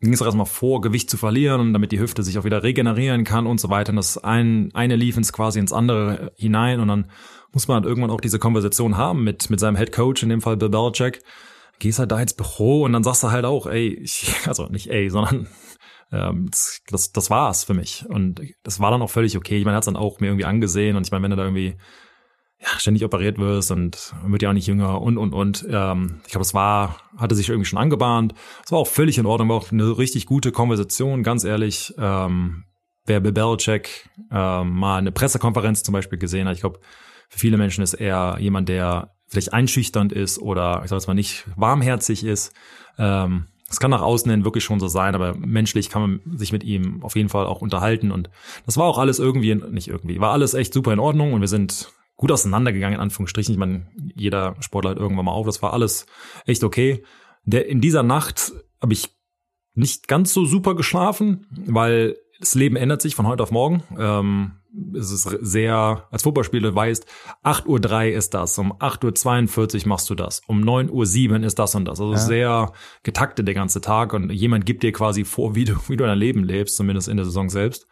[0.00, 2.62] ging es auch erstmal vor, Gewicht zu verlieren und damit die Hüfte sich auch wieder
[2.64, 3.90] regenerieren kann und so weiter.
[3.90, 7.06] Und das ein, eine lief ins quasi ins andere hinein und dann
[7.52, 10.40] muss man halt irgendwann auch diese Konversation haben mit, mit seinem Head Coach, in dem
[10.40, 11.22] Fall Bill Belichick.
[11.78, 14.88] Gehst halt da ins Büro und dann sagst du halt auch, ey, ich, also nicht
[14.88, 15.48] ey, sondern
[16.12, 16.50] ähm,
[16.90, 18.04] das, das war's für mich.
[18.08, 19.58] Und das war dann auch völlig okay.
[19.58, 21.44] Ich meine, er hat dann auch mir irgendwie angesehen und ich meine, wenn du da
[21.44, 21.76] irgendwie
[22.62, 25.66] ja, ständig operiert wirst und wird ja auch nicht jünger und und und.
[25.68, 28.34] Ähm, ich glaube, es war, hatte sich irgendwie schon angebahnt.
[28.64, 31.92] Es war auch völlig in Ordnung, war auch eine richtig gute Konversation, ganz ehrlich.
[31.98, 32.64] Ähm,
[33.04, 36.78] wer Bill Belichick ähm, mal eine Pressekonferenz zum Beispiel gesehen hat, ich glaube,
[37.32, 41.14] für viele Menschen ist er jemand, der vielleicht einschüchternd ist oder ich sage jetzt mal
[41.14, 42.52] nicht warmherzig ist.
[42.98, 46.52] Ähm, es kann nach außen hin wirklich schon so sein, aber menschlich kann man sich
[46.52, 48.28] mit ihm auf jeden Fall auch unterhalten und
[48.66, 51.48] das war auch alles irgendwie, nicht irgendwie, war alles echt super in Ordnung und wir
[51.48, 53.54] sind gut auseinandergegangen, in Anführungsstrichen.
[53.54, 56.04] Ich meine, jeder Sportler hat irgendwann mal auf, das war alles
[56.44, 57.02] echt okay.
[57.44, 58.52] Der, in dieser Nacht
[58.82, 59.08] habe ich
[59.72, 63.82] nicht ganz so super geschlafen, weil das Leben ändert sich von heute auf morgen.
[63.98, 64.52] Ähm,
[64.94, 67.06] ist es sehr, als Fußballspieler weißt,
[67.44, 71.74] 8.03 Uhr ist das, um 8.42 Uhr machst du das, um 9.07 Uhr ist das
[71.74, 72.00] und das.
[72.00, 72.18] Also ja.
[72.18, 76.04] sehr getaktet der ganze Tag und jemand gibt dir quasi vor, wie du, wie du
[76.04, 77.86] dein Leben lebst, zumindest in der Saison selbst.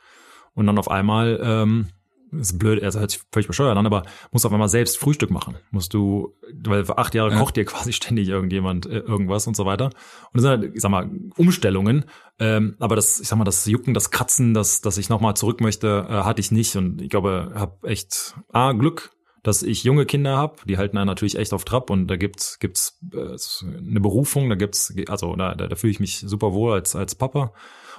[0.54, 1.88] Und dann auf einmal ähm,
[2.32, 5.56] ist blöd, er hört sich völlig bescheuert an, aber musst auf einmal selbst Frühstück machen.
[5.70, 7.38] Musst du, weil für acht Jahre ja.
[7.38, 9.86] kocht dir quasi ständig irgendjemand äh, irgendwas und so weiter.
[9.86, 9.94] Und
[10.34, 12.04] das sind halt, ich sag mal, Umstellungen.
[12.38, 15.60] Ähm, aber das, ich sag mal, das Jucken, das Kratzen, das, dass ich nochmal zurück
[15.60, 16.76] möchte, äh, hatte ich nicht.
[16.76, 19.10] Und ich glaube, habe echt A, Glück,
[19.42, 22.58] dass ich junge Kinder habe, die halten einen natürlich echt auf Trab und da gibt's
[22.58, 23.36] gibt's äh,
[23.78, 27.14] eine Berufung, da gibt's also da, da, da fühle ich mich super wohl als als
[27.14, 27.52] Papa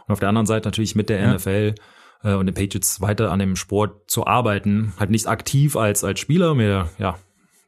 [0.08, 1.34] und auf der anderen Seite natürlich mit der ja.
[1.34, 1.76] NFL
[2.24, 4.94] äh, und den Patriots weiter an dem Sport zu arbeiten.
[5.00, 7.18] Halt nicht aktiv als, als Spieler, mir ja,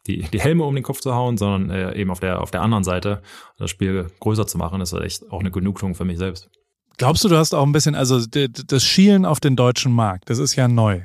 [0.07, 2.61] die, die Helme um den Kopf zu hauen, sondern äh, eben auf der, auf der
[2.61, 3.21] anderen Seite
[3.57, 6.49] das Spiel größer zu machen, ist halt echt auch eine Genugtuung für mich selbst.
[6.97, 10.37] Glaubst du, du hast auch ein bisschen, also das Schielen auf den deutschen Markt, das
[10.37, 11.01] ist ja neu.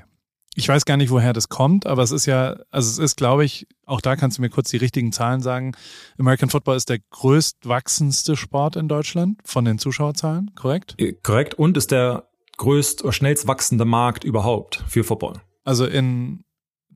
[0.55, 3.45] Ich weiß gar nicht, woher das kommt, aber es ist ja, also es ist, glaube
[3.45, 5.73] ich, auch da kannst du mir kurz die richtigen Zahlen sagen.
[6.19, 10.97] American Football ist der größtwachsendste Sport in Deutschland von den Zuschauerzahlen, korrekt?
[10.99, 12.28] Äh, korrekt und ist der
[12.59, 15.41] größt oder schnellst wachsende Markt überhaupt für Football.
[15.65, 16.45] Also in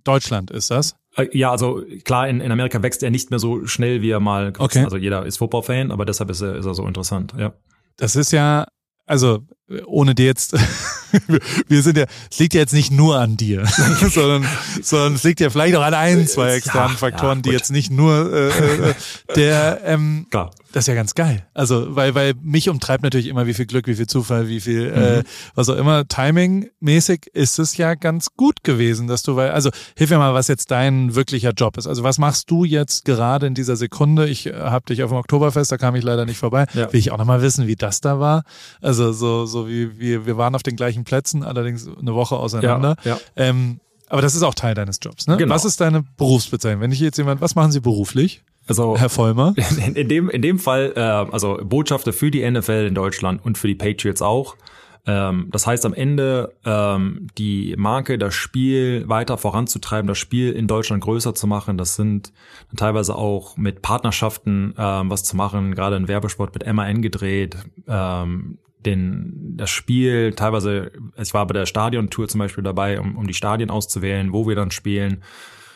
[0.04, 0.96] Deutschland ist das?
[1.16, 4.20] Äh, ja, also klar, in, in Amerika wächst er nicht mehr so schnell, wie er
[4.20, 4.84] mal okay.
[4.84, 7.52] Also jeder ist Football-Fan, aber deshalb ist er, ist er so interessant, ja.
[7.96, 8.66] Das ist ja,
[9.06, 9.40] also
[9.86, 10.52] ohne dir jetzt,
[11.68, 13.66] wir sind ja, es liegt ja jetzt nicht nur an dir,
[14.10, 14.46] sondern,
[14.82, 17.70] sondern es liegt ja vielleicht auch an ein, zwei externen ja, Faktoren, ja, die jetzt
[17.70, 18.94] nicht nur äh, äh,
[19.34, 20.50] der ähm, Klar.
[20.72, 21.46] Das ist ja ganz geil.
[21.52, 24.90] Also, weil, weil mich umtreibt natürlich immer, wie viel Glück, wie viel Zufall, wie viel,
[24.90, 24.96] mhm.
[24.96, 25.22] äh,
[25.54, 26.08] was auch immer.
[26.08, 30.48] Timing-mäßig ist es ja ganz gut gewesen, dass du, weil, also hilf mir mal, was
[30.48, 31.86] jetzt dein wirklicher Job ist.
[31.86, 34.28] Also, was machst du jetzt gerade in dieser Sekunde?
[34.28, 36.64] Ich äh, habe dich auf dem Oktoberfest, da kam ich leider nicht vorbei.
[36.72, 36.90] Ja.
[36.90, 38.44] Will ich auch nochmal wissen, wie das da war.
[38.80, 42.96] Also, so, so wie wir, wir waren auf den gleichen Plätzen, allerdings eine Woche auseinander.
[43.04, 43.20] Ja, ja.
[43.36, 45.38] Ähm, aber das ist auch Teil deines Jobs, ne?
[45.38, 45.54] Genau.
[45.54, 46.82] Was ist deine Berufsbezeichnung?
[46.82, 48.42] Wenn ich jetzt jemand, was machen Sie beruflich?
[48.66, 49.54] Also Herr Vollmer.
[49.86, 53.58] In, in dem in dem Fall, äh, also Botschafter für die NFL in Deutschland und
[53.58, 54.56] für die Patriots auch.
[55.04, 60.68] Ähm, das heißt am Ende ähm, die Marke, das Spiel weiter voranzutreiben, das Spiel in
[60.68, 61.76] Deutschland größer zu machen.
[61.76, 62.32] Das sind
[62.76, 65.74] teilweise auch mit Partnerschaften ähm, was zu machen.
[65.74, 67.56] Gerade ein Werbesport mit MAN gedreht.
[67.88, 73.26] Ähm, den, das Spiel, teilweise, ich war bei der Stadion-Tour zum Beispiel dabei, um, um
[73.26, 75.22] die Stadien auszuwählen, wo wir dann spielen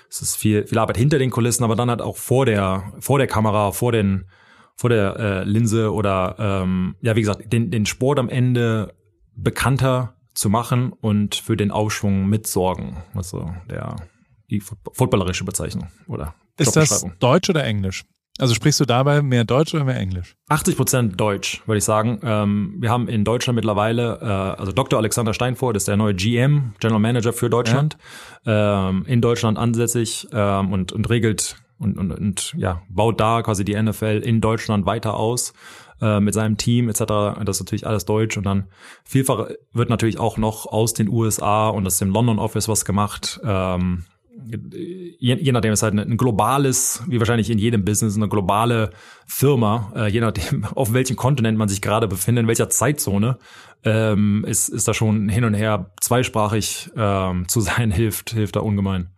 [0.09, 3.19] es ist viel, viel Arbeit hinter den Kulissen, aber dann halt auch vor der, vor
[3.19, 4.27] der Kamera, vor den,
[4.77, 8.95] vor der äh, Linse oder ähm, ja, wie gesagt, den, den Sport am Ende
[9.35, 12.99] bekannter zu machen und für den Aufschwung mitsorgen.
[13.15, 13.97] Also der
[14.51, 18.05] die footballerische Bezeichnung oder Ist das Deutsch oder Englisch?
[18.39, 20.37] Also sprichst du dabei mehr Deutsch oder mehr Englisch?
[20.49, 22.21] 80 Prozent Deutsch, würde ich sagen.
[22.23, 24.99] Ähm, wir haben in Deutschland mittlerweile, äh, also Dr.
[24.99, 27.97] Alexander Steinfurt ist der neue GM, General Manager für Deutschland,
[28.45, 28.91] ja.
[28.91, 33.65] ähm, in Deutschland ansässig ähm, und, und regelt und, und, und ja, baut da quasi
[33.65, 35.53] die NFL in Deutschland weiter aus
[36.01, 37.01] äh, mit seinem Team etc.
[37.45, 38.67] Das ist natürlich alles Deutsch und dann
[39.05, 43.41] vielfach wird natürlich auch noch aus den USA und aus dem London Office was gemacht.
[43.45, 44.05] Ähm,
[45.19, 48.91] je, je nachdem ist halt ein globales, wie wahrscheinlich in jedem Business, eine globale
[49.27, 53.39] Firma, äh, je nachdem, auf welchem Kontinent man sich gerade befindet, in welcher Zeitzone,
[53.85, 58.61] ähm, ist, ist da schon hin und her zweisprachig ähm, zu sein, hilft, hilft da
[58.61, 59.11] ungemein.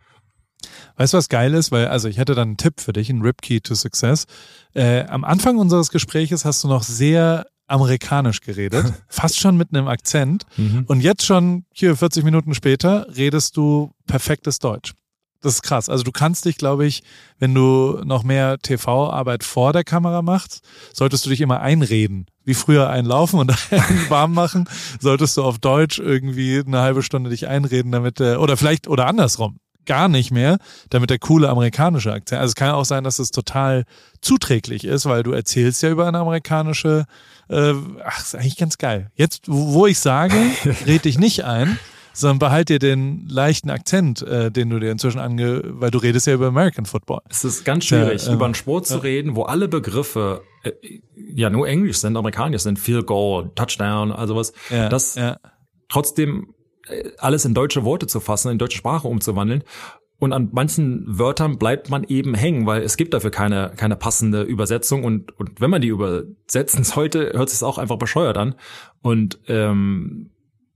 [0.96, 1.70] Weißt du, was geil ist?
[1.70, 4.26] Weil, also ich hätte dann einen Tipp für dich, einen Ripkey to Success.
[4.74, 9.88] Äh, am Anfang unseres Gespräches hast du noch sehr amerikanisch geredet, fast schon mit einem
[9.88, 10.44] Akzent.
[10.56, 10.84] Mhm.
[10.88, 14.94] Und jetzt schon, hier 40 Minuten später, redest du perfektes Deutsch.
[15.40, 15.88] Das ist krass.
[15.88, 17.04] Also du kannst dich, glaube ich,
[17.38, 20.62] wenn du noch mehr TV-Arbeit vor der Kamera machst,
[20.92, 22.26] solltest du dich immer einreden.
[22.44, 24.68] Wie früher einlaufen und einen warm machen,
[24.98, 29.06] solltest du auf Deutsch irgendwie eine halbe Stunde dich einreden, damit der, oder vielleicht, oder
[29.06, 30.58] andersrum, gar nicht mehr,
[30.90, 32.40] damit der coole amerikanische Akzent.
[32.40, 33.84] Also es kann auch sein, dass es total
[34.20, 37.06] zuträglich ist, weil du erzählst ja über eine amerikanische,
[37.48, 37.74] äh,
[38.04, 39.10] ach, ist eigentlich ganz geil.
[39.14, 40.36] Jetzt, wo ich sage,
[40.86, 41.78] red dich nicht ein,
[42.12, 46.26] sondern behalt dir den leichten Akzent, äh, den du dir inzwischen ange, weil du redest
[46.26, 47.20] ja über American Football.
[47.28, 50.72] Es ist ganz schwierig, ja, äh, über einen Sport zu reden, wo alle Begriffe äh,
[51.14, 54.52] ja nur Englisch sind, amerikanisch sind, Field Goal, Touchdown, also was.
[54.70, 55.38] Ja, das ja.
[55.88, 56.54] trotzdem
[56.88, 59.64] äh, alles in deutsche Worte zu fassen, in deutsche Sprache umzuwandeln.
[60.20, 64.42] Und an manchen Wörtern bleibt man eben hängen, weil es gibt dafür keine, keine passende
[64.42, 65.04] Übersetzung.
[65.04, 68.56] Und, und wenn man die übersetzen sollte, hört es sich auch einfach bescheuert an.
[69.00, 70.30] Und ähm,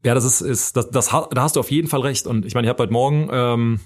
[0.05, 2.27] ja, das ist, ist das, das, da hast du auf jeden Fall recht.
[2.27, 3.81] Und ich meine, ich habe heute Morgen ähm,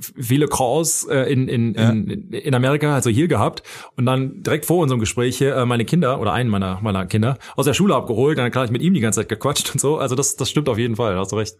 [0.00, 1.90] viele Calls äh, in, in, ja.
[1.90, 3.62] in, in Amerika, also hier gehabt
[3.96, 7.38] und dann direkt vor unserem Gespräch hier äh, meine Kinder oder einen meiner meiner Kinder
[7.56, 9.98] aus der Schule abgeholt, dann klar ich mit ihm die ganze Zeit gequatscht und so.
[9.98, 11.56] Also das das stimmt auf jeden Fall, hast du recht.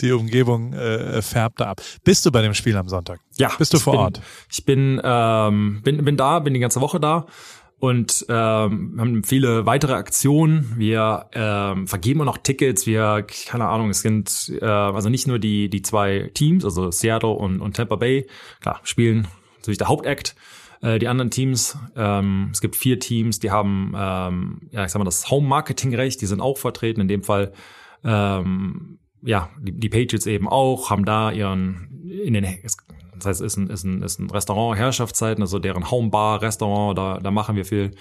[0.00, 1.82] die Umgebung äh, färbt da ab.
[2.04, 3.20] Bist du bei dem Spiel am Sonntag?
[3.36, 3.50] Ja.
[3.58, 4.20] Bist du vor bin, Ort?
[4.50, 7.26] Ich bin, ähm, bin, bin da, bin die ganze Woche da
[7.78, 10.74] und ähm, haben viele weitere Aktionen.
[10.76, 12.86] Wir ähm, vergeben auch noch Tickets.
[12.86, 17.30] Wir, keine Ahnung, es sind äh, also nicht nur die die zwei Teams, also Seattle
[17.30, 18.26] und, und Tampa Bay,
[18.60, 20.34] klar spielen natürlich der Hauptakt.
[20.80, 24.98] Äh, die anderen Teams, ähm, es gibt vier Teams, die haben, ähm, ja, ich sag
[24.98, 27.00] mal, das Home-Marketing-Recht, die sind auch vertreten.
[27.00, 27.52] In dem Fall,
[28.04, 32.44] ähm, ja, die, die Patriots eben auch, haben da ihren, in den,
[33.18, 37.18] das heißt, ist ein, ist ein, ist ein Restaurant Herrschaftszeiten, also deren Homebar, Restaurant, da,
[37.18, 37.92] da machen wir viel.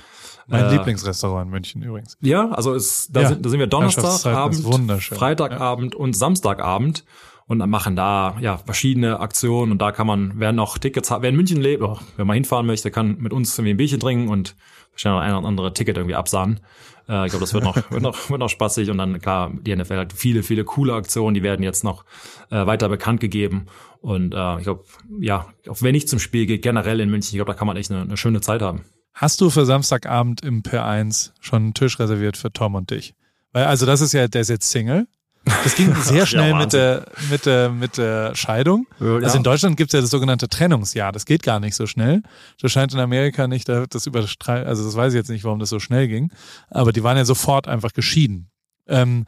[0.47, 2.17] Mein äh, Lieblingsrestaurant in München übrigens.
[2.21, 5.99] Ja, also ist, da, ja, sind, da sind wir Donnerstagabend, Freitagabend ja.
[5.99, 7.03] und Samstagabend
[7.47, 11.29] und machen da ja verschiedene Aktionen und da kann man, wer noch Tickets hat, wer
[11.29, 14.29] in München lebt, oder wer mal hinfahren möchte, kann mit uns irgendwie ein Bierchen trinken
[14.29, 14.55] und
[14.91, 16.59] wahrscheinlich noch ein oder andere Ticket irgendwie absahen.
[17.07, 19.75] Äh, ich glaube, das wird noch, wird noch, wird noch spaßig und dann klar, die
[19.75, 22.05] NFL hat viele, viele coole Aktionen, die werden jetzt noch
[22.49, 23.67] äh, weiter bekannt gegeben
[24.01, 24.83] und äh, ich glaube,
[25.19, 27.77] ja, auch wenn ich zum Spiel gehe, generell in München, ich glaube, da kann man
[27.77, 28.85] echt eine, eine schöne Zeit haben.
[29.13, 33.15] Hast du für Samstagabend im P1 schon einen Tisch reserviert für Tom und dich?
[33.53, 35.07] Weil, also das ist ja, der ist jetzt Single.
[35.45, 38.87] Das ging sehr schnell ja, mit, der, mit, der, mit der Scheidung.
[38.99, 39.17] Ja.
[39.17, 41.11] Also in Deutschland gibt es ja das sogenannte Trennungsjahr.
[41.11, 42.23] Das geht gar nicht so schnell.
[42.61, 45.69] Das scheint in Amerika nicht, das überstreicht, also das weiß ich jetzt nicht, warum das
[45.69, 46.31] so schnell ging.
[46.69, 48.49] Aber die waren ja sofort einfach geschieden.
[48.87, 49.25] Ähm,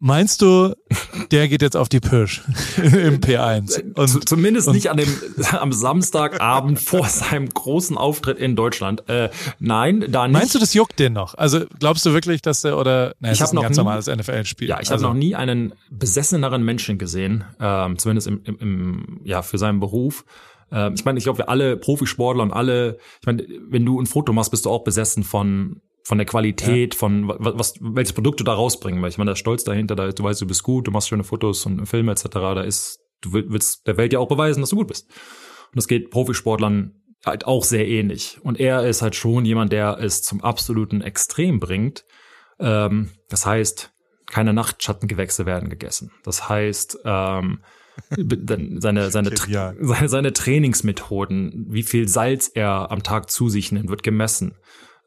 [0.00, 0.74] Meinst du,
[1.32, 2.42] der geht jetzt auf die Pirsch
[2.76, 3.94] im P1?
[3.94, 5.08] Und, Zumindest und nicht an dem,
[5.50, 9.08] am Samstagabend vor seinem großen Auftritt in Deutschland.
[9.08, 10.38] Äh, nein, da nicht.
[10.38, 11.34] Meinst du, das juckt den noch?
[11.34, 14.06] Also glaubst du wirklich, dass der oder nein, ich habe noch ein ganz nie, normales
[14.06, 14.68] NFL-Spiel?
[14.68, 15.06] Ja, ich also.
[15.06, 19.80] habe noch nie einen besesseneren Menschen gesehen, ähm, zumindest im, im, im, ja für seinen
[19.80, 20.24] Beruf.
[20.70, 24.06] Ähm, ich meine, ich glaube, wir alle Profisportler und alle, ich meine, wenn du ein
[24.06, 26.98] Foto machst, bist du auch besessen von von der Qualität, ja.
[26.98, 29.16] von was, welches Produkt du da rausbringen willst.
[29.16, 31.22] Ich meine, der Stolz dahinter, da ist, du weißt, du bist gut, du machst schöne
[31.22, 32.28] Fotos und Filme etc.
[32.32, 35.06] Da ist, du willst der Welt ja auch beweisen, dass du gut bist.
[35.10, 36.94] Und das geht Profisportlern
[37.26, 38.38] halt auch sehr ähnlich.
[38.42, 42.06] Und er ist halt schon jemand, der es zum absoluten Extrem bringt.
[42.58, 43.92] Ähm, das heißt,
[44.30, 46.10] keine Nachtschattengewächse werden gegessen.
[46.24, 47.60] Das heißt, ähm,
[48.16, 54.02] seine, seine, seine, seine Trainingsmethoden, wie viel Salz er am Tag zu sich nimmt, wird
[54.02, 54.54] gemessen.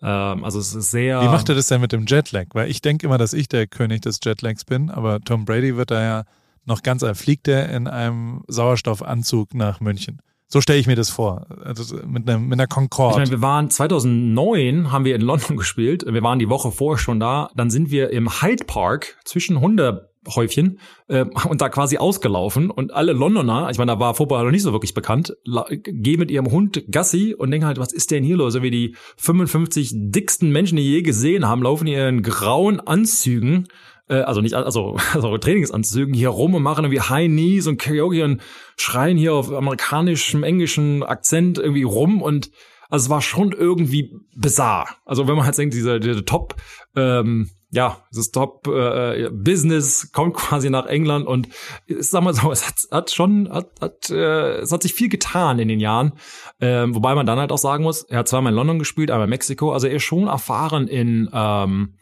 [0.01, 1.21] Ähm, also es ist sehr.
[1.21, 2.47] Wie macht er das denn mit dem Jetlag?
[2.53, 5.91] Weil ich denke immer, dass ich der König des Jetlags bin, aber Tom Brady wird
[5.91, 6.23] da ja
[6.65, 10.21] noch ganz, fliegt er in einem Sauerstoffanzug nach München.
[10.47, 11.47] So stelle ich mir das vor.
[11.63, 13.13] Also mit, einer, mit einer Concorde.
[13.13, 16.03] Ich meine, wir waren 2009 haben wir in London gespielt.
[16.05, 17.49] Wir waren die Woche vorher schon da.
[17.55, 22.93] Dann sind wir im Hyde Park zwischen Hunde Häufchen äh, und da quasi ausgelaufen und
[22.93, 25.35] alle Londoner, ich meine, da war Football noch nicht so wirklich bekannt,
[25.83, 28.53] gehen mit ihrem Hund Gassi und denken halt, was ist denn hier los?
[28.53, 33.67] So wie die 55 dicksten Menschen, die je gesehen haben, laufen hier in grauen Anzügen,
[34.07, 38.23] äh, also nicht, also, also Trainingsanzügen hier rum und machen irgendwie High Knees und Karaoke
[38.23, 38.41] und
[38.77, 42.51] schreien hier auf amerikanischem, englischen Akzent irgendwie rum und
[42.89, 44.97] also es war schon irgendwie bizarr.
[45.05, 46.55] Also wenn man halt denkt, diese, diese Top
[46.95, 51.47] ähm, ja, das Top äh, Business kommt quasi nach England und
[51.87, 55.57] sag mal so, es hat, hat schon, hat, hat, äh, es hat sich viel getan
[55.57, 56.13] in den Jahren.
[56.59, 59.25] Ähm, wobei man dann halt auch sagen muss, er hat zweimal in London gespielt, einmal
[59.25, 61.95] in Mexiko, also er ist schon erfahren in ähm,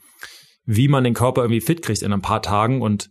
[0.65, 3.09] wie man den Körper irgendwie fit kriegt in ein paar Tagen und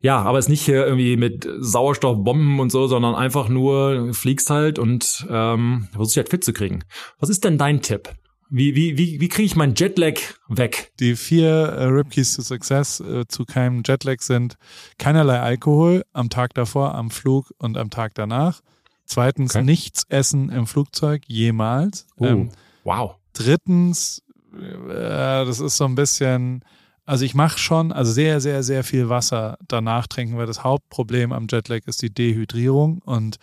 [0.00, 4.50] ja, aber es ist nicht hier irgendwie mit Sauerstoffbomben und so, sondern einfach nur fliegst
[4.50, 6.84] halt und ähm, versuchst dich halt fit zu kriegen.
[7.18, 8.08] Was ist denn dein Tipp?
[8.50, 10.14] Wie, wie, wie, wie kriege ich meinen Jetlag
[10.48, 10.92] weg?
[11.00, 14.56] Die vier äh, Ripkeys to Success äh, zu keinem Jetlag sind
[14.98, 18.62] keinerlei Alkohol am Tag davor, am Flug und am Tag danach.
[19.04, 19.64] Zweitens, okay.
[19.64, 22.06] nichts essen im Flugzeug, jemals.
[22.16, 22.50] Oh, ähm,
[22.84, 23.16] wow.
[23.34, 24.22] Drittens,
[24.54, 26.64] äh, das ist so ein bisschen,
[27.04, 31.32] also ich mache schon, also sehr, sehr, sehr viel Wasser danach trinken, weil das Hauptproblem
[31.32, 33.00] am Jetlag ist die Dehydrierung.
[33.04, 33.36] Und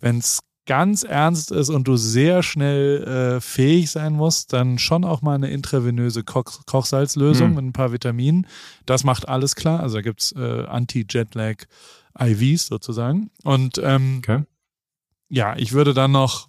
[0.00, 5.04] wenn es ganz ernst ist und du sehr schnell äh, fähig sein musst, dann schon
[5.04, 7.54] auch mal eine intravenöse Koch Kochsalzlösung mhm.
[7.54, 8.46] mit ein paar Vitaminen.
[8.84, 9.80] Das macht alles klar.
[9.80, 11.64] Also da gibt's äh, Anti-Jetlag
[12.18, 13.30] IVs sozusagen.
[13.44, 14.42] Und ähm, okay.
[15.28, 16.48] ja, ich würde dann noch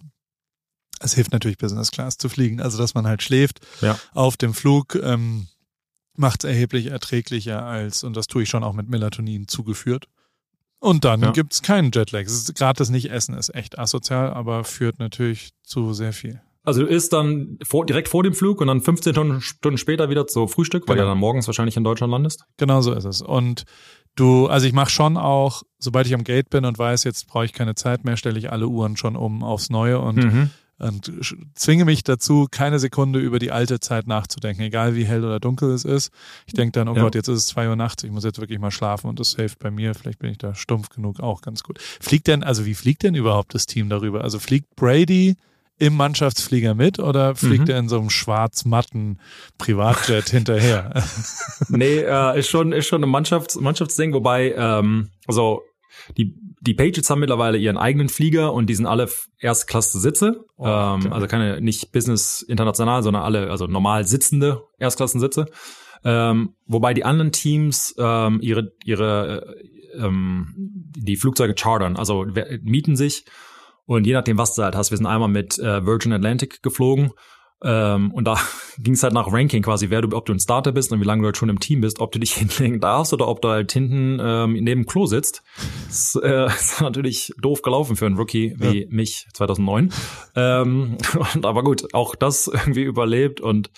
[1.00, 3.98] es hilft natürlich, Business Class zu fliegen, also dass man halt schläft ja.
[4.14, 4.96] auf dem Flug.
[4.96, 5.46] Ähm,
[6.18, 10.08] macht es erheblich erträglicher als, und das tue ich schon auch mit Melatonin zugeführt.
[10.80, 11.30] Und dann ja.
[11.32, 12.26] gibt's keinen Jetlag.
[12.54, 16.40] Gerade das Nicht-Essen ist echt asozial, aber führt natürlich zu sehr viel.
[16.68, 20.26] Also du isst dann vor, direkt vor dem Flug und dann 15 Stunden später wieder
[20.26, 21.06] zu Frühstück, weil genau.
[21.06, 22.44] du dann morgens wahrscheinlich in Deutschland landest?
[22.58, 23.22] Genau so ist es.
[23.22, 23.64] Und
[24.16, 27.46] du, also ich mache schon auch, sobald ich am Gate bin und weiß, jetzt brauche
[27.46, 30.50] ich keine Zeit mehr, stelle ich alle Uhren schon um aufs Neue und mhm.
[30.78, 31.10] Und
[31.54, 35.72] zwinge mich dazu, keine Sekunde über die alte Zeit nachzudenken, egal wie hell oder dunkel
[35.72, 36.12] es ist.
[36.46, 37.02] Ich denke dann, oh ja.
[37.02, 39.34] Gott, jetzt ist es zwei Uhr nachts, ich muss jetzt wirklich mal schlafen und das
[39.34, 39.94] hilft bei mir.
[39.94, 41.80] Vielleicht bin ich da stumpf genug, auch ganz gut.
[41.80, 44.22] Fliegt denn, also wie fliegt denn überhaupt das Team darüber?
[44.22, 45.36] Also fliegt Brady
[45.78, 47.70] im Mannschaftsflieger mit oder fliegt mhm.
[47.70, 49.18] er in so einem schwarz-matten
[49.58, 51.04] Privatjet hinterher?
[51.68, 55.62] nee, äh, ist schon, ist schon ein Mannschafts-, Mannschaftsding, wobei, ähm, also
[56.16, 60.44] die, die Patriots haben mittlerweile ihren eigenen Flieger und die sind alle Erstklasse Sitze.
[60.56, 61.06] Oh, okay.
[61.06, 65.46] ähm, also keine, nicht Business international, sondern alle, also normal sitzende Erstklassensitze.
[66.04, 69.56] Ähm, wobei die anderen Teams ähm, ihre, ihre
[69.94, 72.26] äh, ähm, die Flugzeuge chartern, also
[72.62, 73.24] mieten sich
[73.88, 77.12] und je nachdem, was du halt hast, wir sind einmal mit äh, Virgin Atlantic geflogen
[77.64, 78.36] ähm, und da
[78.78, 81.04] ging es halt nach Ranking quasi, wer du, ob du ein Starter bist und wie
[81.04, 83.48] lange du halt schon im Team bist, ob du dich hinlegen darfst oder ob du
[83.48, 85.42] halt hinten ähm, neben Klo sitzt.
[85.86, 88.86] Das äh, ist natürlich doof gelaufen für einen Rookie wie ja.
[88.90, 89.92] mich 2009.
[90.36, 90.98] Ähm,
[91.34, 93.70] und, aber gut, auch das irgendwie überlebt und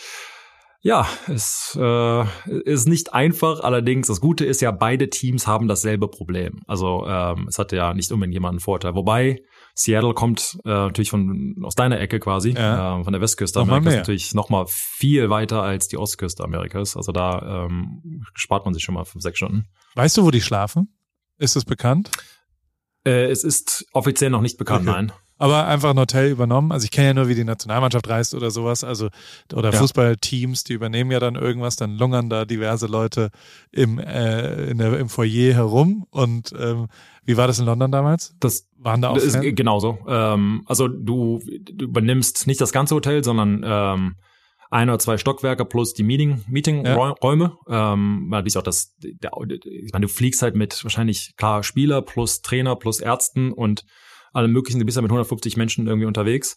[0.83, 2.25] ja, es äh,
[2.65, 3.61] ist nicht einfach.
[3.61, 6.63] Allerdings, das Gute ist ja, beide Teams haben dasselbe Problem.
[6.67, 8.95] Also ähm, es hatte ja nicht unbedingt jemanden Vorteil.
[8.95, 9.43] Wobei
[9.75, 13.01] Seattle kommt äh, natürlich von aus deiner Ecke quasi, ja.
[13.01, 16.97] äh, von der Westküste Amerikas, natürlich noch mal viel weiter als die Ostküste Amerikas.
[16.97, 19.67] Also da ähm, spart man sich schon mal fünf, sechs Stunden.
[19.95, 20.95] Weißt du, wo die schlafen?
[21.39, 22.11] Ist es bekannt?
[23.05, 24.97] Äh, es ist offiziell noch nicht bekannt, okay.
[24.97, 26.71] nein aber einfach ein Hotel übernommen.
[26.71, 29.09] Also ich kenne ja nur, wie die Nationalmannschaft reist oder sowas, also
[29.55, 29.79] oder ja.
[29.79, 33.31] Fußballteams, die übernehmen ja dann irgendwas, dann lungern da diverse Leute
[33.73, 36.07] im, äh, in der, im Foyer herum.
[36.11, 36.89] Und ähm,
[37.25, 38.35] wie war das in London damals?
[38.39, 39.99] Das waren da auch ist genauso.
[40.09, 44.17] Ähm, also du, du übernimmst nicht das ganze Hotel, sondern ähm,
[44.71, 47.57] ein oder zwei Stockwerke plus die Meeting, Meetingräume.
[47.69, 47.93] Ja.
[47.93, 49.33] Ähm, weil auch das, der,
[49.65, 53.85] ich meine, du fliegst halt mit wahrscheinlich klar Spieler plus Trainer plus Ärzten und
[54.33, 56.57] alle möglichen, du bist ja mit 150 Menschen irgendwie unterwegs,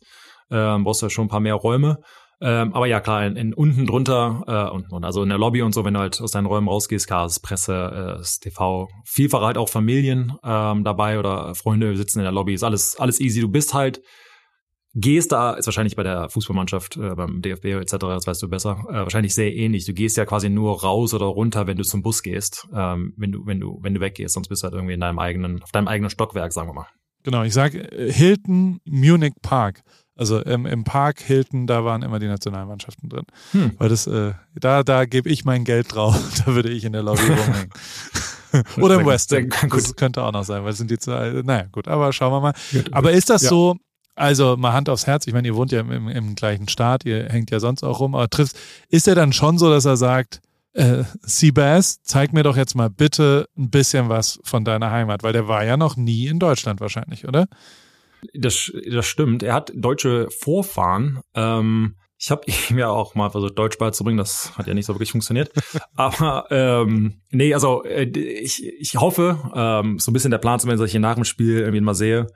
[0.51, 1.97] ähm, brauchst ja schon ein paar mehr Räume.
[2.45, 5.73] Ähm, aber ja, klar, in, in unten drunter äh, und also in der Lobby und
[5.73, 9.41] so, wenn du halt aus deinen Räumen rausgehst, klar, ist Presse, äh, ist TV, vielfach
[9.43, 13.39] halt auch Familien ähm, dabei oder Freunde sitzen in der Lobby, ist alles, alles easy.
[13.39, 14.01] Du bist halt,
[14.93, 18.83] gehst da, ist wahrscheinlich bei der Fußballmannschaft, äh, beim DFB etc., das weißt du besser,
[18.89, 19.85] äh, wahrscheinlich sehr ähnlich.
[19.85, 23.31] Du gehst ja quasi nur raus oder runter, wenn du zum Bus gehst, ähm, wenn
[23.31, 25.71] du, wenn du, wenn du weggehst, sonst bist du halt irgendwie in deinem eigenen, auf
[25.71, 26.87] deinem eigenen Stockwerk, sagen wir mal.
[27.23, 29.81] Genau, ich sage äh, Hilton Munich Park.
[30.15, 33.25] Also ähm, im Park Hilton, da waren immer die Nationalmannschaften drin.
[33.51, 33.71] Hm.
[33.77, 36.15] Weil das, äh, da, da gebe ich mein Geld drauf.
[36.45, 37.69] da würde ich in der Lobby rumhängen.
[38.77, 39.51] Oder im Westin.
[39.69, 41.41] Das könnte auch noch sein, weil es sind die zwei.
[41.43, 42.53] Naja, gut, aber schauen wir mal.
[42.91, 43.49] Aber ist das ja.
[43.49, 43.77] so,
[44.15, 47.29] also mal Hand aufs Herz, ich meine, ihr wohnt ja im, im, gleichen Staat, ihr
[47.29, 48.55] hängt ja sonst auch rum, aber triffst,
[48.89, 50.41] ist er dann schon so, dass er sagt,
[50.73, 55.33] äh, Seabass, zeig mir doch jetzt mal bitte ein bisschen was von deiner Heimat, weil
[55.33, 57.47] der war ja noch nie in Deutschland wahrscheinlich, oder?
[58.33, 59.43] Das, das stimmt.
[59.43, 61.21] Er hat deutsche Vorfahren.
[61.33, 64.17] Ähm, ich habe ihm ja auch mal versucht, Deutsch beizubringen.
[64.17, 65.51] Das hat ja nicht so wirklich funktioniert.
[65.95, 70.83] Aber ähm, nee, also äh, ich, ich hoffe, ähm, so ein bisschen der Plan, zumindest,
[70.83, 72.27] dass ich ihn nach dem Spiel irgendwie mal sehe,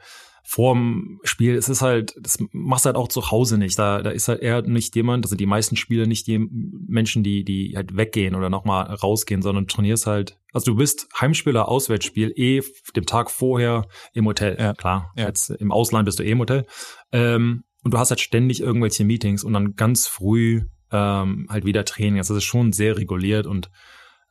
[0.50, 3.78] vorm Spiel, es ist halt, das machst du halt auch zu Hause nicht.
[3.78, 7.22] Da, da ist halt eher nicht jemand, das sind die meisten Spieler nicht die Menschen,
[7.22, 10.40] die, die halt weggehen oder nochmal rausgehen, sondern trainierst halt.
[10.54, 12.62] Also du bist Heimspieler, Auswärtsspiel, eh
[12.96, 14.56] dem Tag vorher im Hotel.
[14.58, 14.74] Ja.
[14.74, 15.28] Klar, ja.
[15.28, 16.66] jetzt im Ausland bist du eh im Hotel.
[17.12, 20.62] Ähm, und du hast halt ständig irgendwelche Meetings und dann ganz früh
[20.94, 22.20] ähm, halt wieder Training.
[22.20, 23.70] Also das ist schon sehr reguliert und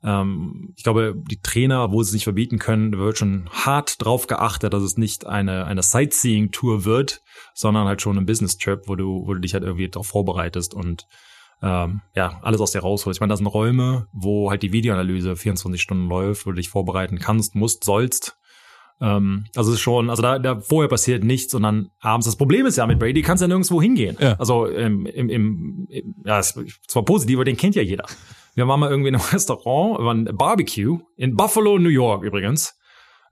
[0.07, 4.29] ähm, ich glaube, die Trainer, wo sie es nicht verbieten können, wird schon hart drauf
[4.29, 7.23] geachtet, dass es nicht eine, eine Sightseeing-Tour wird,
[7.55, 11.07] sondern halt schon ein Business-Trip, wo du, wo du dich halt irgendwie darauf vorbereitest und
[11.61, 13.17] ähm, ja, alles aus dir rausholst.
[13.17, 16.69] Ich meine, das sind Räume, wo halt die Videoanalyse 24 Stunden läuft, wo du dich
[16.69, 18.37] vorbereiten kannst, musst, sollst.
[19.01, 22.27] Ähm, also es ist schon, also da, da vorher passiert nichts und dann abends.
[22.27, 24.17] Das Problem ist ja mit Brady, kannst ja nirgendwo hingehen.
[24.21, 24.35] Ja.
[24.35, 28.05] Also im, im, im, im ja, es ist zwar positiv, aber den kennt ja jeder.
[28.57, 32.75] Wir waren mal irgendwie in einem Restaurant, wir waren Barbecue in Buffalo, New York übrigens.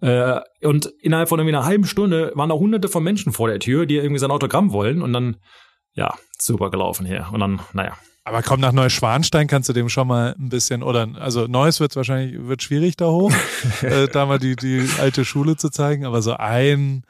[0.01, 3.59] Äh, und innerhalb von irgendwie einer halben Stunde waren da hunderte von Menschen vor der
[3.59, 5.03] Tür, die irgendwie sein Autogramm wollen.
[5.03, 5.39] Und dann,
[5.95, 7.27] ja, super gelaufen hier.
[7.33, 7.95] Und dann, naja.
[8.25, 11.95] Aber komm, nach Neuschwanstein kannst du dem schon mal ein bisschen, oder, also Neues wird
[11.97, 13.33] wahrscheinlich, wird schwierig da hoch,
[13.83, 17.05] äh, da mal die, die alte Schule zu zeigen, aber so ein,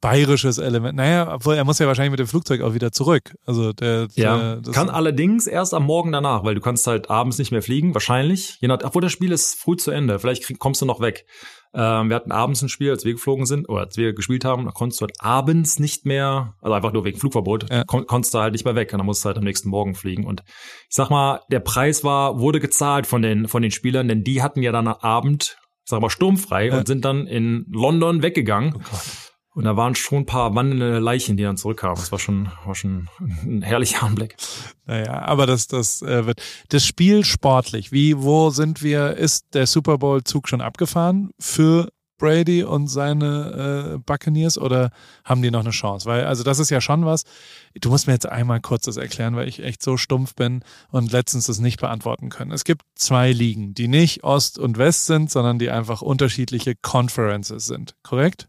[0.00, 0.96] bayerisches Element.
[0.96, 3.34] Naja, obwohl er muss ja wahrscheinlich mit dem Flugzeug auch wieder zurück.
[3.44, 7.38] Also der, ja, der, kann allerdings erst am Morgen danach, weil du kannst halt abends
[7.38, 8.58] nicht mehr fliegen, wahrscheinlich.
[8.60, 10.18] Je nach, obwohl das Spiel ist früh zu Ende.
[10.18, 11.26] Vielleicht krieg, kommst du noch weg.
[11.74, 14.64] Ähm, wir hatten abends ein Spiel, als wir geflogen sind oder als wir gespielt haben,
[14.64, 17.84] da konntest du halt abends nicht mehr, also einfach nur wegen Flugverbot, ja.
[17.84, 19.94] kon konntest du halt nicht mehr weg und dann musst du halt am nächsten Morgen
[19.94, 20.24] fliegen.
[20.24, 24.24] Und ich sag mal, der Preis war, wurde gezahlt von den, von den Spielern, denn
[24.24, 26.78] die hatten ja dann Abend, sag mal, sturmfrei ja.
[26.78, 28.74] und sind dann in London weggegangen.
[28.76, 29.27] Oh
[29.58, 31.96] Und da waren schon ein paar wandelnde Leichen, die dann zurückkamen.
[31.96, 34.36] Das war schon, war schon ein herrlicher Anblick.
[34.86, 37.90] Naja, aber das, das äh, wird das Spiel sportlich.
[37.90, 39.16] Wie, wo sind wir?
[39.16, 41.88] Ist der Super Bowl Zug schon abgefahren für
[42.18, 44.92] Brady und seine äh, Buccaneers oder
[45.24, 46.06] haben die noch eine Chance?
[46.06, 47.24] Weil, also das ist ja schon was.
[47.74, 51.10] Du musst mir jetzt einmal kurz das erklären, weil ich echt so stumpf bin und
[51.10, 52.52] letztens das nicht beantworten können.
[52.52, 57.66] Es gibt zwei Ligen, die nicht Ost und West sind, sondern die einfach unterschiedliche Conferences
[57.66, 58.48] sind, korrekt?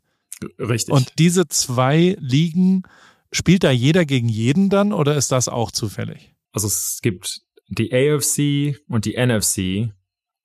[0.60, 0.94] Richtig.
[0.94, 2.84] Und diese zwei Ligen,
[3.32, 6.36] spielt da jeder gegen jeden dann oder ist das auch zufällig?
[6.52, 9.94] Also es gibt die AFC und die NFC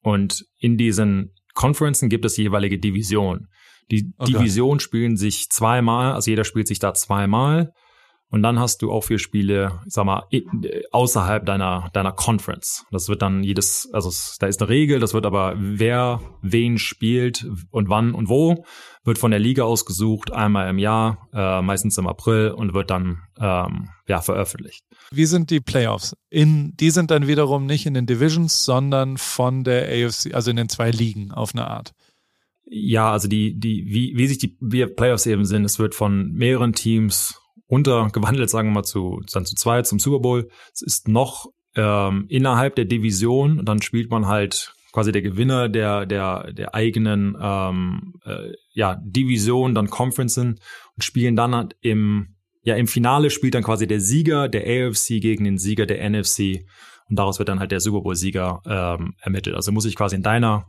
[0.01, 3.47] und in diesen Conferences gibt es jeweilige Divisionen.
[3.91, 4.33] Die okay.
[4.33, 7.71] Divisionen spielen sich zweimal, also jeder spielt sich da zweimal.
[8.35, 10.27] Und dann hast du auch vier Spiele, sag mal,
[10.91, 12.85] außerhalb deiner, deiner Conference.
[12.91, 17.47] Das wird dann jedes, also da ist eine Regel, das wird aber wer wen spielt
[17.71, 18.65] und wann und wo,
[19.05, 23.19] wird von der Liga ausgesucht, einmal im Jahr, äh, meistens im April und wird dann
[23.39, 24.83] ähm, ja veröffentlicht.
[25.11, 26.13] Wie sind die Playoffs?
[26.29, 30.57] In, die sind dann wiederum nicht in den Divisions, sondern von der AFC, also in
[30.57, 31.93] den zwei Ligen auf eine Art.
[32.65, 36.33] Ja, also die, die, wie, wie sich die wie Playoffs eben sind, es wird von
[36.33, 37.39] mehreren Teams
[37.69, 40.49] runtergewandelt, sagen wir mal, zu, dann zu zweit zum Super Bowl.
[40.73, 45.67] Es ist noch ähm, innerhalb der Division und dann spielt man halt quasi der Gewinner
[45.67, 50.59] der, der, der eigenen ähm, äh, ja, Division, dann Conferencen
[50.95, 55.19] und spielen dann halt im, ja, im Finale spielt dann quasi der Sieger der AFC
[55.19, 56.65] gegen den Sieger der NFC
[57.09, 59.55] und daraus wird dann halt der Super Bowl-Sieger ähm, ermittelt.
[59.55, 60.65] Also muss ich quasi in deiner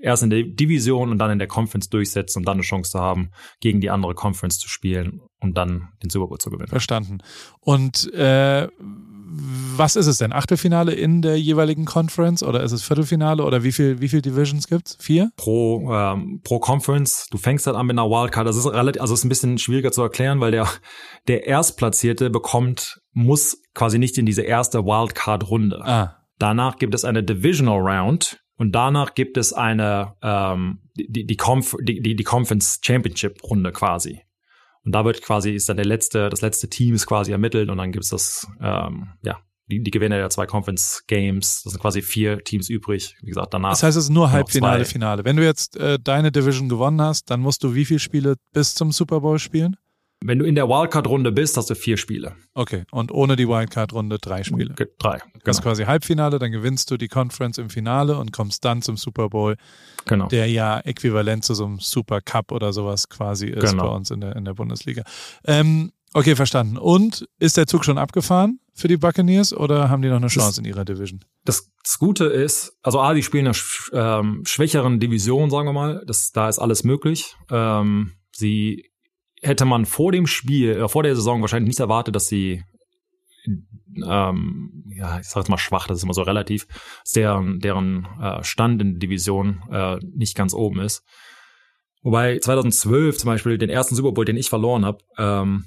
[0.00, 3.00] erst in der Division und dann in der Conference durchsetzen, um dann eine Chance zu
[3.00, 3.30] haben,
[3.60, 6.68] gegen die andere Conference zu spielen und dann den Super Bowl zu gewinnen.
[6.68, 7.18] Verstanden.
[7.60, 8.68] Und äh,
[9.30, 10.32] was ist es denn?
[10.32, 14.68] Achtelfinale in der jeweiligen Conference oder ist es Viertelfinale oder wie viel, wie viel Divisions
[14.68, 14.96] gibt's?
[15.00, 15.30] Vier?
[15.36, 17.26] Pro, ähm, pro Conference.
[17.30, 18.46] Du fängst halt an mit einer Wildcard.
[18.46, 20.66] Das ist relativ, also ist ein bisschen schwieriger zu erklären, weil der,
[21.28, 25.80] der Erstplatzierte bekommt, muss quasi nicht in diese erste Wildcard-Runde.
[25.84, 26.16] Ah.
[26.38, 31.76] Danach gibt es eine Divisional Round und danach gibt es eine ähm, die, die, Conf
[31.80, 34.20] die, die, die Conference Championship Runde quasi.
[34.84, 37.78] Und da wird quasi, ist dann der letzte, das letzte Team ist quasi ermittelt und
[37.78, 39.38] dann gibt's das, ähm, ja,
[39.70, 41.62] die, die Gewinner der zwei Conference Games.
[41.62, 43.16] Das sind quasi vier Teams übrig.
[43.20, 43.70] Wie gesagt, danach.
[43.70, 45.24] Das heißt, es ist nur Halbfinale, Finale.
[45.24, 48.74] Wenn du jetzt äh, deine Division gewonnen hast, dann musst du wie viele Spiele bis
[48.74, 49.76] zum Super Bowl spielen?
[50.20, 52.34] Wenn du in der Wildcard-Runde bist, hast du vier Spiele.
[52.54, 54.74] Okay, und ohne die Wildcard-Runde drei Spiele.
[54.98, 55.18] Drei.
[55.18, 55.32] Genau.
[55.44, 58.96] Das ist quasi Halbfinale, dann gewinnst du die Conference im Finale und kommst dann zum
[58.96, 59.56] Super Bowl,
[60.06, 60.26] genau.
[60.26, 63.84] der ja äquivalent zu so einem Super Cup oder sowas quasi ist genau.
[63.84, 65.04] bei uns in der, in der Bundesliga.
[65.46, 66.78] Ähm, okay, verstanden.
[66.78, 70.50] Und ist der Zug schon abgefahren für die Buccaneers oder haben die noch eine Chance
[70.50, 71.24] das, in ihrer Division?
[71.44, 73.52] Das, das Gute ist, also A, die spielen in
[73.92, 76.02] einer ähm, schwächeren Division, sagen wir mal.
[76.06, 77.36] Das, da ist alles möglich.
[77.50, 78.87] Ähm, sie
[79.42, 82.62] hätte man vor dem Spiel, äh, vor der Saison wahrscheinlich nicht erwartet, dass sie
[84.06, 86.66] ähm, ja, ich sag jetzt mal schwach, das ist immer so relativ,
[87.02, 91.04] dass deren, deren äh, Stand in der Division äh, nicht ganz oben ist.
[92.02, 95.64] Wobei 2012 zum Beispiel den ersten Super Bowl, den ich verloren habe, ähm,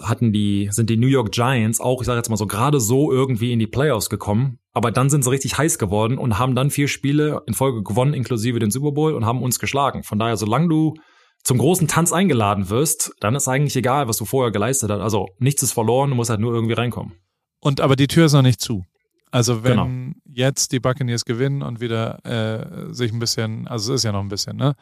[0.00, 3.12] hatten die, sind die New York Giants auch, ich sage jetzt mal so, gerade so
[3.12, 4.58] irgendwie in die Playoffs gekommen.
[4.72, 8.14] Aber dann sind sie richtig heiß geworden und haben dann vier Spiele in Folge gewonnen,
[8.14, 10.02] inklusive den Super Bowl und haben uns geschlagen.
[10.02, 10.94] Von daher, solange du
[11.42, 15.00] zum großen Tanz eingeladen wirst, dann ist eigentlich egal, was du vorher geleistet hast.
[15.00, 17.14] Also nichts ist verloren, du musst halt nur irgendwie reinkommen.
[17.60, 18.84] Und aber die Tür ist noch nicht zu.
[19.30, 20.14] Also wenn genau.
[20.26, 24.20] jetzt die Buccaneers gewinnen und wieder äh, sich ein bisschen, also es ist ja noch
[24.20, 24.74] ein bisschen, ne?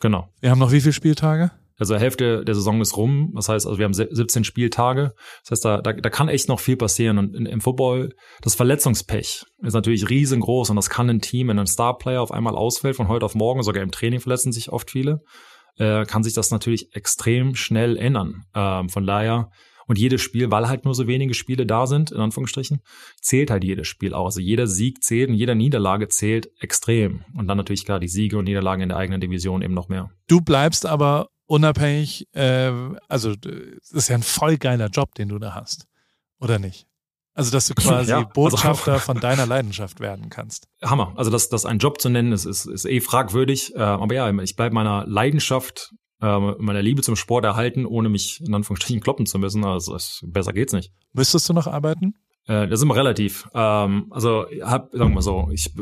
[0.00, 0.28] Genau.
[0.40, 1.50] Wir haben noch wie viele Spieltage?
[1.78, 3.32] Also Hälfte der Saison ist rum.
[3.34, 5.14] Das heißt, also wir haben 17 Spieltage.
[5.42, 7.16] Das heißt, da, da, da kann echt noch viel passieren.
[7.16, 8.10] Und in, im Football,
[8.42, 12.54] das Verletzungspech ist natürlich riesengroß und das kann ein Team, wenn ein Starplayer auf einmal
[12.54, 15.22] ausfällt von heute auf morgen, sogar im Training verletzen sich oft viele
[15.76, 18.44] äh, kann sich das natürlich extrem schnell ändern.
[18.54, 19.50] Ähm, von daher,
[19.86, 22.80] und jedes Spiel, weil halt nur so wenige Spiele da sind, in Anführungsstrichen,
[23.20, 24.26] zählt halt jedes Spiel auch.
[24.26, 27.24] Also jeder Sieg zählt und jeder Niederlage zählt extrem.
[27.36, 30.10] Und dann natürlich klar die Siege und Niederlagen in der eigenen Division eben noch mehr.
[30.28, 32.72] Du bleibst aber unabhängig, äh,
[33.08, 35.88] also das ist ja ein voll geiler Job, den du da hast.
[36.38, 36.86] Oder nicht?
[37.34, 40.66] Also, dass du quasi ja, also Botschafter also, von deiner Leidenschaft werden kannst.
[40.82, 41.12] Hammer.
[41.16, 43.74] Also, das, das ein Job zu nennen, ist, ist, ist eh fragwürdig.
[43.74, 48.40] Äh, aber ja, ich bleibe meiner Leidenschaft, äh, meiner Liebe zum Sport erhalten, ohne mich
[48.44, 49.64] in Anführungsstrichen kloppen zu müssen.
[49.64, 50.92] Also, es, besser geht's nicht.
[51.12, 52.14] Müsstest du noch arbeiten?
[52.46, 53.48] Äh, das ist immer relativ.
[53.54, 55.72] Ähm, also, hab, sagen wir mal so, ich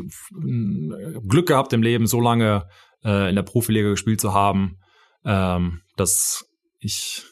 [1.27, 2.67] Glück gehabt im Leben, so lange
[3.03, 4.77] äh, in der Profiliga gespielt zu haben,
[5.25, 6.45] ähm, dass
[6.79, 7.23] ich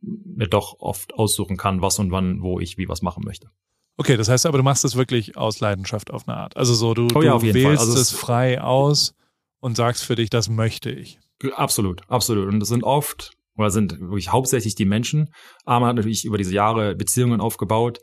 [0.00, 3.48] mir doch oft aussuchen kann, was und wann, wo ich wie was machen möchte.
[3.96, 6.56] Okay, das heißt aber, du machst es wirklich aus Leidenschaft auf eine Art.
[6.56, 9.14] Also so, du, oh ja, du wählst also es frei aus
[9.60, 11.18] und sagst für dich, das möchte ich.
[11.54, 12.48] Absolut, absolut.
[12.48, 15.28] Und das sind oft oder sind wirklich hauptsächlich die Menschen.
[15.64, 17.98] Arman hat natürlich über diese Jahre Beziehungen aufgebaut.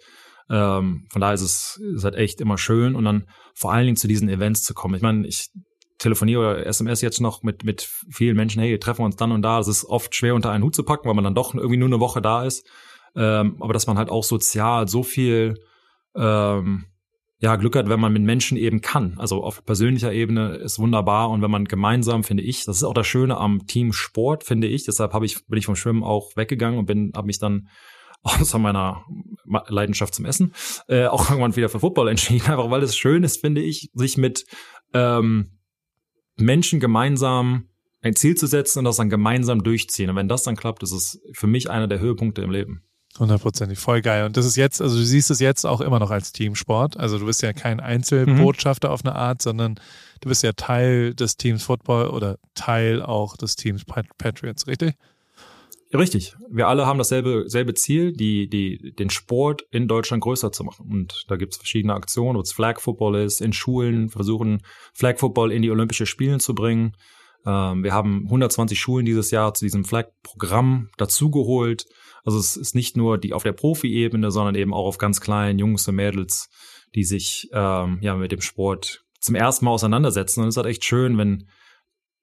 [0.50, 3.26] Ähm, von daher ist es, ist halt echt immer schön und dann
[3.56, 4.96] vor allen Dingen zu diesen Events zu kommen.
[4.96, 5.50] Ich meine, ich
[6.00, 9.42] telefoniere oder SMS jetzt noch mit, mit vielen Menschen, hey, treffen wir uns dann und
[9.42, 9.60] da.
[9.60, 11.90] Es ist oft schwer unter einen Hut zu packen, weil man dann doch irgendwie nur
[11.90, 12.68] eine Woche da ist.
[13.16, 15.60] Ähm, aber dass man halt auch sozial so viel
[16.16, 16.86] ähm,
[17.42, 19.16] ja, Glück hat, wenn man mit Menschen eben kann.
[19.18, 22.94] Also auf persönlicher Ebene ist wunderbar und wenn man gemeinsam, finde ich, das ist auch
[22.94, 24.86] das Schöne am Team Sport, finde ich.
[24.86, 27.70] Deshalb habe ich bin ich vom Schwimmen auch weggegangen und bin habe mich dann
[28.24, 29.06] außer meiner
[29.68, 30.54] Leidenschaft zum Essen
[30.90, 34.18] äh, auch irgendwann wieder für Football entschieden, einfach weil es schön ist, finde ich, sich
[34.18, 34.46] mit
[34.94, 35.59] ähm,
[36.40, 37.66] Menschen gemeinsam
[38.02, 40.10] ein Ziel zu setzen und das dann gemeinsam durchziehen.
[40.10, 42.84] Und wenn das dann klappt, ist es für mich einer der Höhepunkte im Leben.
[43.18, 44.26] Hundertprozentig, voll geil.
[44.26, 46.96] Und das ist jetzt, also du siehst es jetzt auch immer noch als Teamsport.
[46.98, 48.94] Also du bist ja kein Einzelbotschafter mhm.
[48.94, 49.76] auf eine Art, sondern
[50.22, 54.96] du bist ja Teil des Teams Football oder Teil auch des Teams Patriots, richtig?
[55.94, 56.36] Richtig.
[56.52, 60.88] Wir alle haben dasselbe selbe Ziel, die, die, den Sport in Deutschland größer zu machen.
[60.90, 64.62] Und da gibt's verschiedene Aktionen, ob es Flag Football ist, in Schulen versuchen,
[64.94, 66.96] Flag Football in die Olympische Spielen zu bringen.
[67.46, 71.86] Ähm, wir haben 120 Schulen dieses Jahr zu diesem Flag-Programm dazugeholt.
[72.24, 75.58] Also es ist nicht nur die auf der Profi-Ebene, sondern eben auch auf ganz kleinen
[75.58, 76.50] Jungs und Mädels,
[76.94, 80.42] die sich ähm, ja mit dem Sport zum ersten Mal auseinandersetzen.
[80.42, 81.48] Und es ist halt echt schön, wenn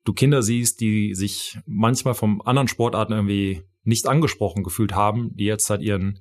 [0.07, 5.45] du Kinder siehst, die sich manchmal vom anderen Sportarten irgendwie nicht angesprochen gefühlt haben, die
[5.45, 6.21] jetzt halt ihren,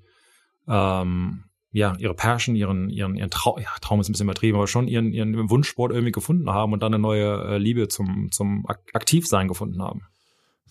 [0.67, 4.67] ähm, ja, ihre Passion, ihren, ihren, ihren Traum, ja, Traum ist ein bisschen übertrieben, aber
[4.67, 8.65] schon ihren, ihren Wunschsport irgendwie gefunden haben und dann eine neue äh, Liebe zum, zum
[8.67, 10.01] Aktivsein gefunden haben.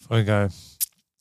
[0.07, 0.51] Voll geil.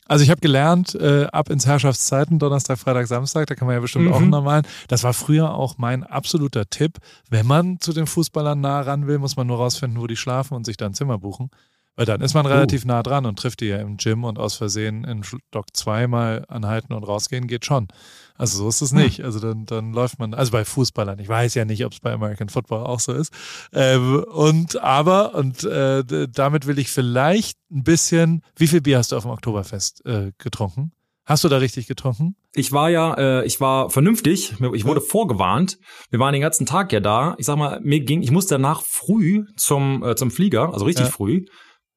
[0.06, 3.80] Also ich habe gelernt, äh, ab ins Herrschaftszeiten, Donnerstag, Freitag, Samstag, da kann man ja
[3.80, 4.14] bestimmt mhm.
[4.14, 4.64] auch nochmal.
[4.90, 6.98] Das war früher auch mein absoluter Tipp.
[7.30, 10.56] Wenn man zu den Fußballern nah ran will, muss man nur rausfinden, wo die schlafen
[10.56, 11.50] und sich dann ein Zimmer buchen.
[11.96, 12.88] Weil dann ist man relativ oh.
[12.88, 16.94] nah dran und trifft die ja im Gym und aus Versehen in Stock zweimal anhalten
[16.94, 17.88] und rausgehen geht schon.
[18.36, 19.00] Also so ist es hm.
[19.00, 19.24] nicht.
[19.24, 22.12] Also dann, dann läuft man, also bei Fußballern, ich weiß ja nicht, ob es bei
[22.12, 23.32] American Football auch so ist.
[23.74, 29.12] Ähm, und aber, und äh, damit will ich vielleicht ein bisschen, wie viel Bier hast
[29.12, 30.94] du auf dem Oktoberfest äh, getrunken?
[31.26, 32.36] Hast du da richtig getrunken?
[32.54, 34.56] Ich war ja, äh, ich war vernünftig.
[34.74, 35.78] Ich wurde vorgewarnt.
[36.10, 37.36] Wir waren den ganzen Tag ja da.
[37.38, 41.06] Ich sag mal, mir ging, ich musste danach früh zum äh, zum Flieger, also richtig
[41.06, 41.12] ja.
[41.12, 41.46] früh.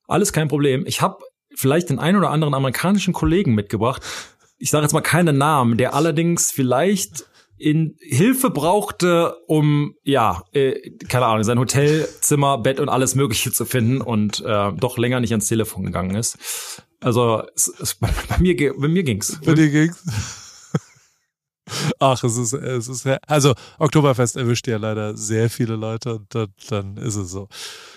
[0.07, 0.85] Alles kein Problem.
[0.87, 1.19] Ich habe
[1.55, 4.03] vielleicht den einen oder anderen amerikanischen Kollegen mitgebracht.
[4.59, 7.27] Ich sage jetzt mal keinen Namen, der allerdings vielleicht
[7.59, 13.65] in Hilfe brauchte, um ja, äh, keine Ahnung, sein Hotelzimmer, Bett und alles Mögliche zu
[13.65, 16.83] finden und äh, doch länger nicht ans Telefon gegangen ist.
[17.01, 19.41] Also es, es, bei, mir, bei mir ging's.
[19.45, 20.05] Bei dir ging's.
[21.99, 26.49] Ach, es ist, es ist, also Oktoberfest erwischt ja leider sehr viele Leute und dann,
[26.69, 27.49] dann ist es so.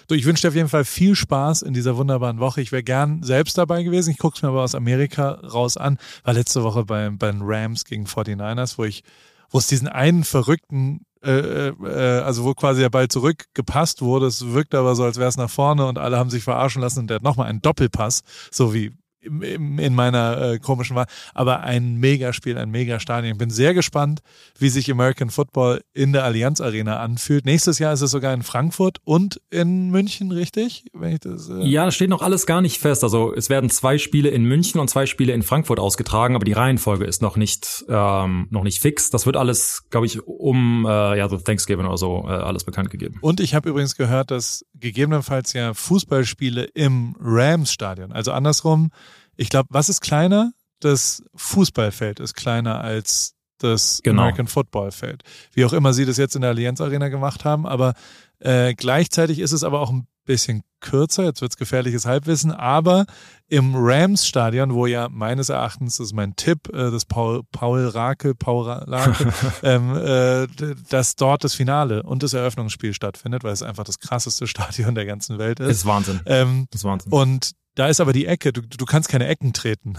[0.09, 2.61] Du, ich wünsche dir auf jeden Fall viel Spaß in dieser wunderbaren Woche.
[2.61, 4.09] Ich wäre gern selbst dabei gewesen.
[4.09, 5.99] Ich gucke es mir aber aus Amerika raus an.
[6.23, 9.03] War letzte Woche bei, bei den Rams gegen 49ers, wo ich,
[9.51, 14.25] wo es diesen einen verrückten äh, äh, also wo quasi der Ball zurückgepasst wurde.
[14.25, 17.01] Es wirkte aber so, als wäre es nach vorne und alle haben sich verarschen lassen
[17.01, 18.93] und der hat nochmal einen Doppelpass, so wie
[19.29, 21.05] in meiner äh, komischen Wahl.
[21.33, 23.33] Aber ein Megaspiel, ein Megastadion.
[23.33, 24.21] Ich bin sehr gespannt,
[24.57, 27.45] wie sich American Football in der Allianz Arena anfühlt.
[27.45, 30.85] Nächstes Jahr ist es sogar in Frankfurt und in München, richtig?
[30.93, 33.03] Wenn ich das, äh ja, das steht noch alles gar nicht fest.
[33.03, 36.53] Also es werden zwei Spiele in München und zwei Spiele in Frankfurt ausgetragen, aber die
[36.53, 39.09] Reihenfolge ist noch nicht ähm, noch nicht fix.
[39.09, 42.89] Das wird alles, glaube ich, um äh, ja so Thanksgiving oder so äh, alles bekannt
[42.89, 43.17] gegeben.
[43.21, 48.91] Und ich habe übrigens gehört, dass gegebenenfalls ja Fußballspiele im Rams Stadion, also andersrum
[49.39, 50.51] ich glaube, was ist kleiner?
[50.81, 54.23] Das Fußballfeld ist kleiner als das genau.
[54.23, 55.23] American Football Feld.
[55.53, 57.93] Wie auch immer sie das jetzt in der Allianz Arena gemacht haben, aber
[58.39, 63.05] äh, gleichzeitig ist es aber auch ein bisschen kürzer, jetzt wird's gefährliches Halbwissen, aber
[63.47, 67.87] im Rams Stadion, wo ja meines Erachtens, das ist mein Tipp, äh, das Paul, Paul
[67.87, 69.33] Rake, Paul Rake,
[69.63, 70.47] ähm, äh,
[70.89, 75.05] dass dort das Finale und das Eröffnungsspiel stattfindet, weil es einfach das krasseste Stadion der
[75.05, 75.67] ganzen Welt ist.
[75.67, 76.21] Das ist Wahnsinn.
[76.25, 77.11] Ähm, das ist Wahnsinn.
[77.11, 79.93] Und da ist aber die Ecke, du, du kannst keine Ecken treten,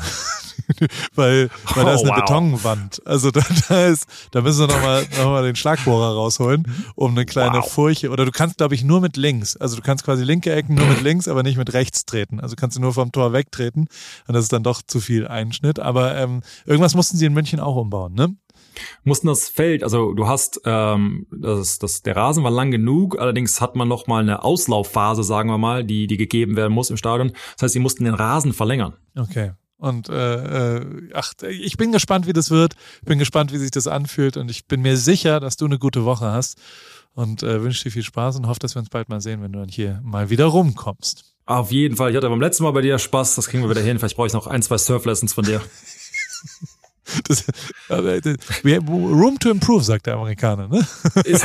[1.14, 2.20] weil, weil da ist eine oh, wow.
[2.20, 3.06] Betonwand.
[3.06, 7.24] Also da, da ist, da müssen wir nochmal noch mal den Schlagbohrer rausholen, um eine
[7.24, 7.72] kleine wow.
[7.72, 8.10] Furche.
[8.10, 9.56] Oder du kannst, glaube ich, nur mit links.
[9.56, 12.40] Also du kannst quasi linke Ecken nur mit links, aber nicht mit rechts treten.
[12.40, 13.86] Also kannst du nur vom Tor wegtreten.
[14.26, 15.78] Und das ist dann doch zu viel Einschnitt.
[15.78, 18.34] Aber ähm, irgendwas mussten sie in München auch umbauen, ne?
[19.04, 23.60] Mussten das Feld, also du hast, ähm, das, das, der Rasen war lang genug, allerdings
[23.60, 26.96] hat man noch mal eine Auslaufphase, sagen wir mal, die, die gegeben werden muss im
[26.96, 27.32] Stadion.
[27.54, 28.94] Das heißt, sie mussten den Rasen verlängern.
[29.16, 29.52] Okay.
[29.80, 32.74] Und äh, äh, ach, ich bin gespannt, wie das wird.
[33.02, 34.36] Bin gespannt, wie sich das anfühlt.
[34.36, 36.58] Und ich bin mir sicher, dass du eine gute Woche hast.
[37.14, 39.52] Und äh, wünsche dir viel Spaß und hoffe, dass wir uns bald mal sehen, wenn
[39.52, 41.24] du dann hier mal wieder rumkommst.
[41.46, 42.10] Auf jeden Fall.
[42.10, 43.34] Ich hatte beim letzten Mal bei dir Spaß.
[43.34, 43.98] Das kriegen wir wieder hin.
[43.98, 45.62] Vielleicht brauche ich noch ein, zwei Surf-Lessons von dir.
[47.26, 47.44] Das,
[47.90, 50.86] room to improve, sagt der Amerikaner, ne?
[51.24, 51.44] Ist,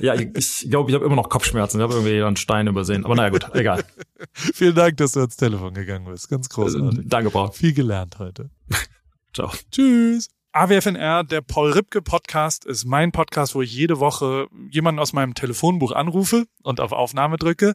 [0.00, 1.78] ja, ich glaube, ich, glaub, ich habe immer noch Kopfschmerzen.
[1.78, 3.04] Ich habe irgendwie einen Stein übersehen.
[3.04, 3.84] Aber naja, gut, egal.
[4.32, 6.28] Vielen Dank, dass du ans Telefon gegangen bist.
[6.28, 7.00] Ganz großartig.
[7.04, 7.52] Danke, Paul.
[7.52, 8.50] Viel gelernt heute.
[9.34, 9.50] Ciao.
[9.70, 10.28] Tschüss.
[10.52, 15.34] AWFNR, der Paul Ripke Podcast, ist mein Podcast, wo ich jede Woche jemanden aus meinem
[15.34, 17.74] Telefonbuch anrufe und auf Aufnahme drücke.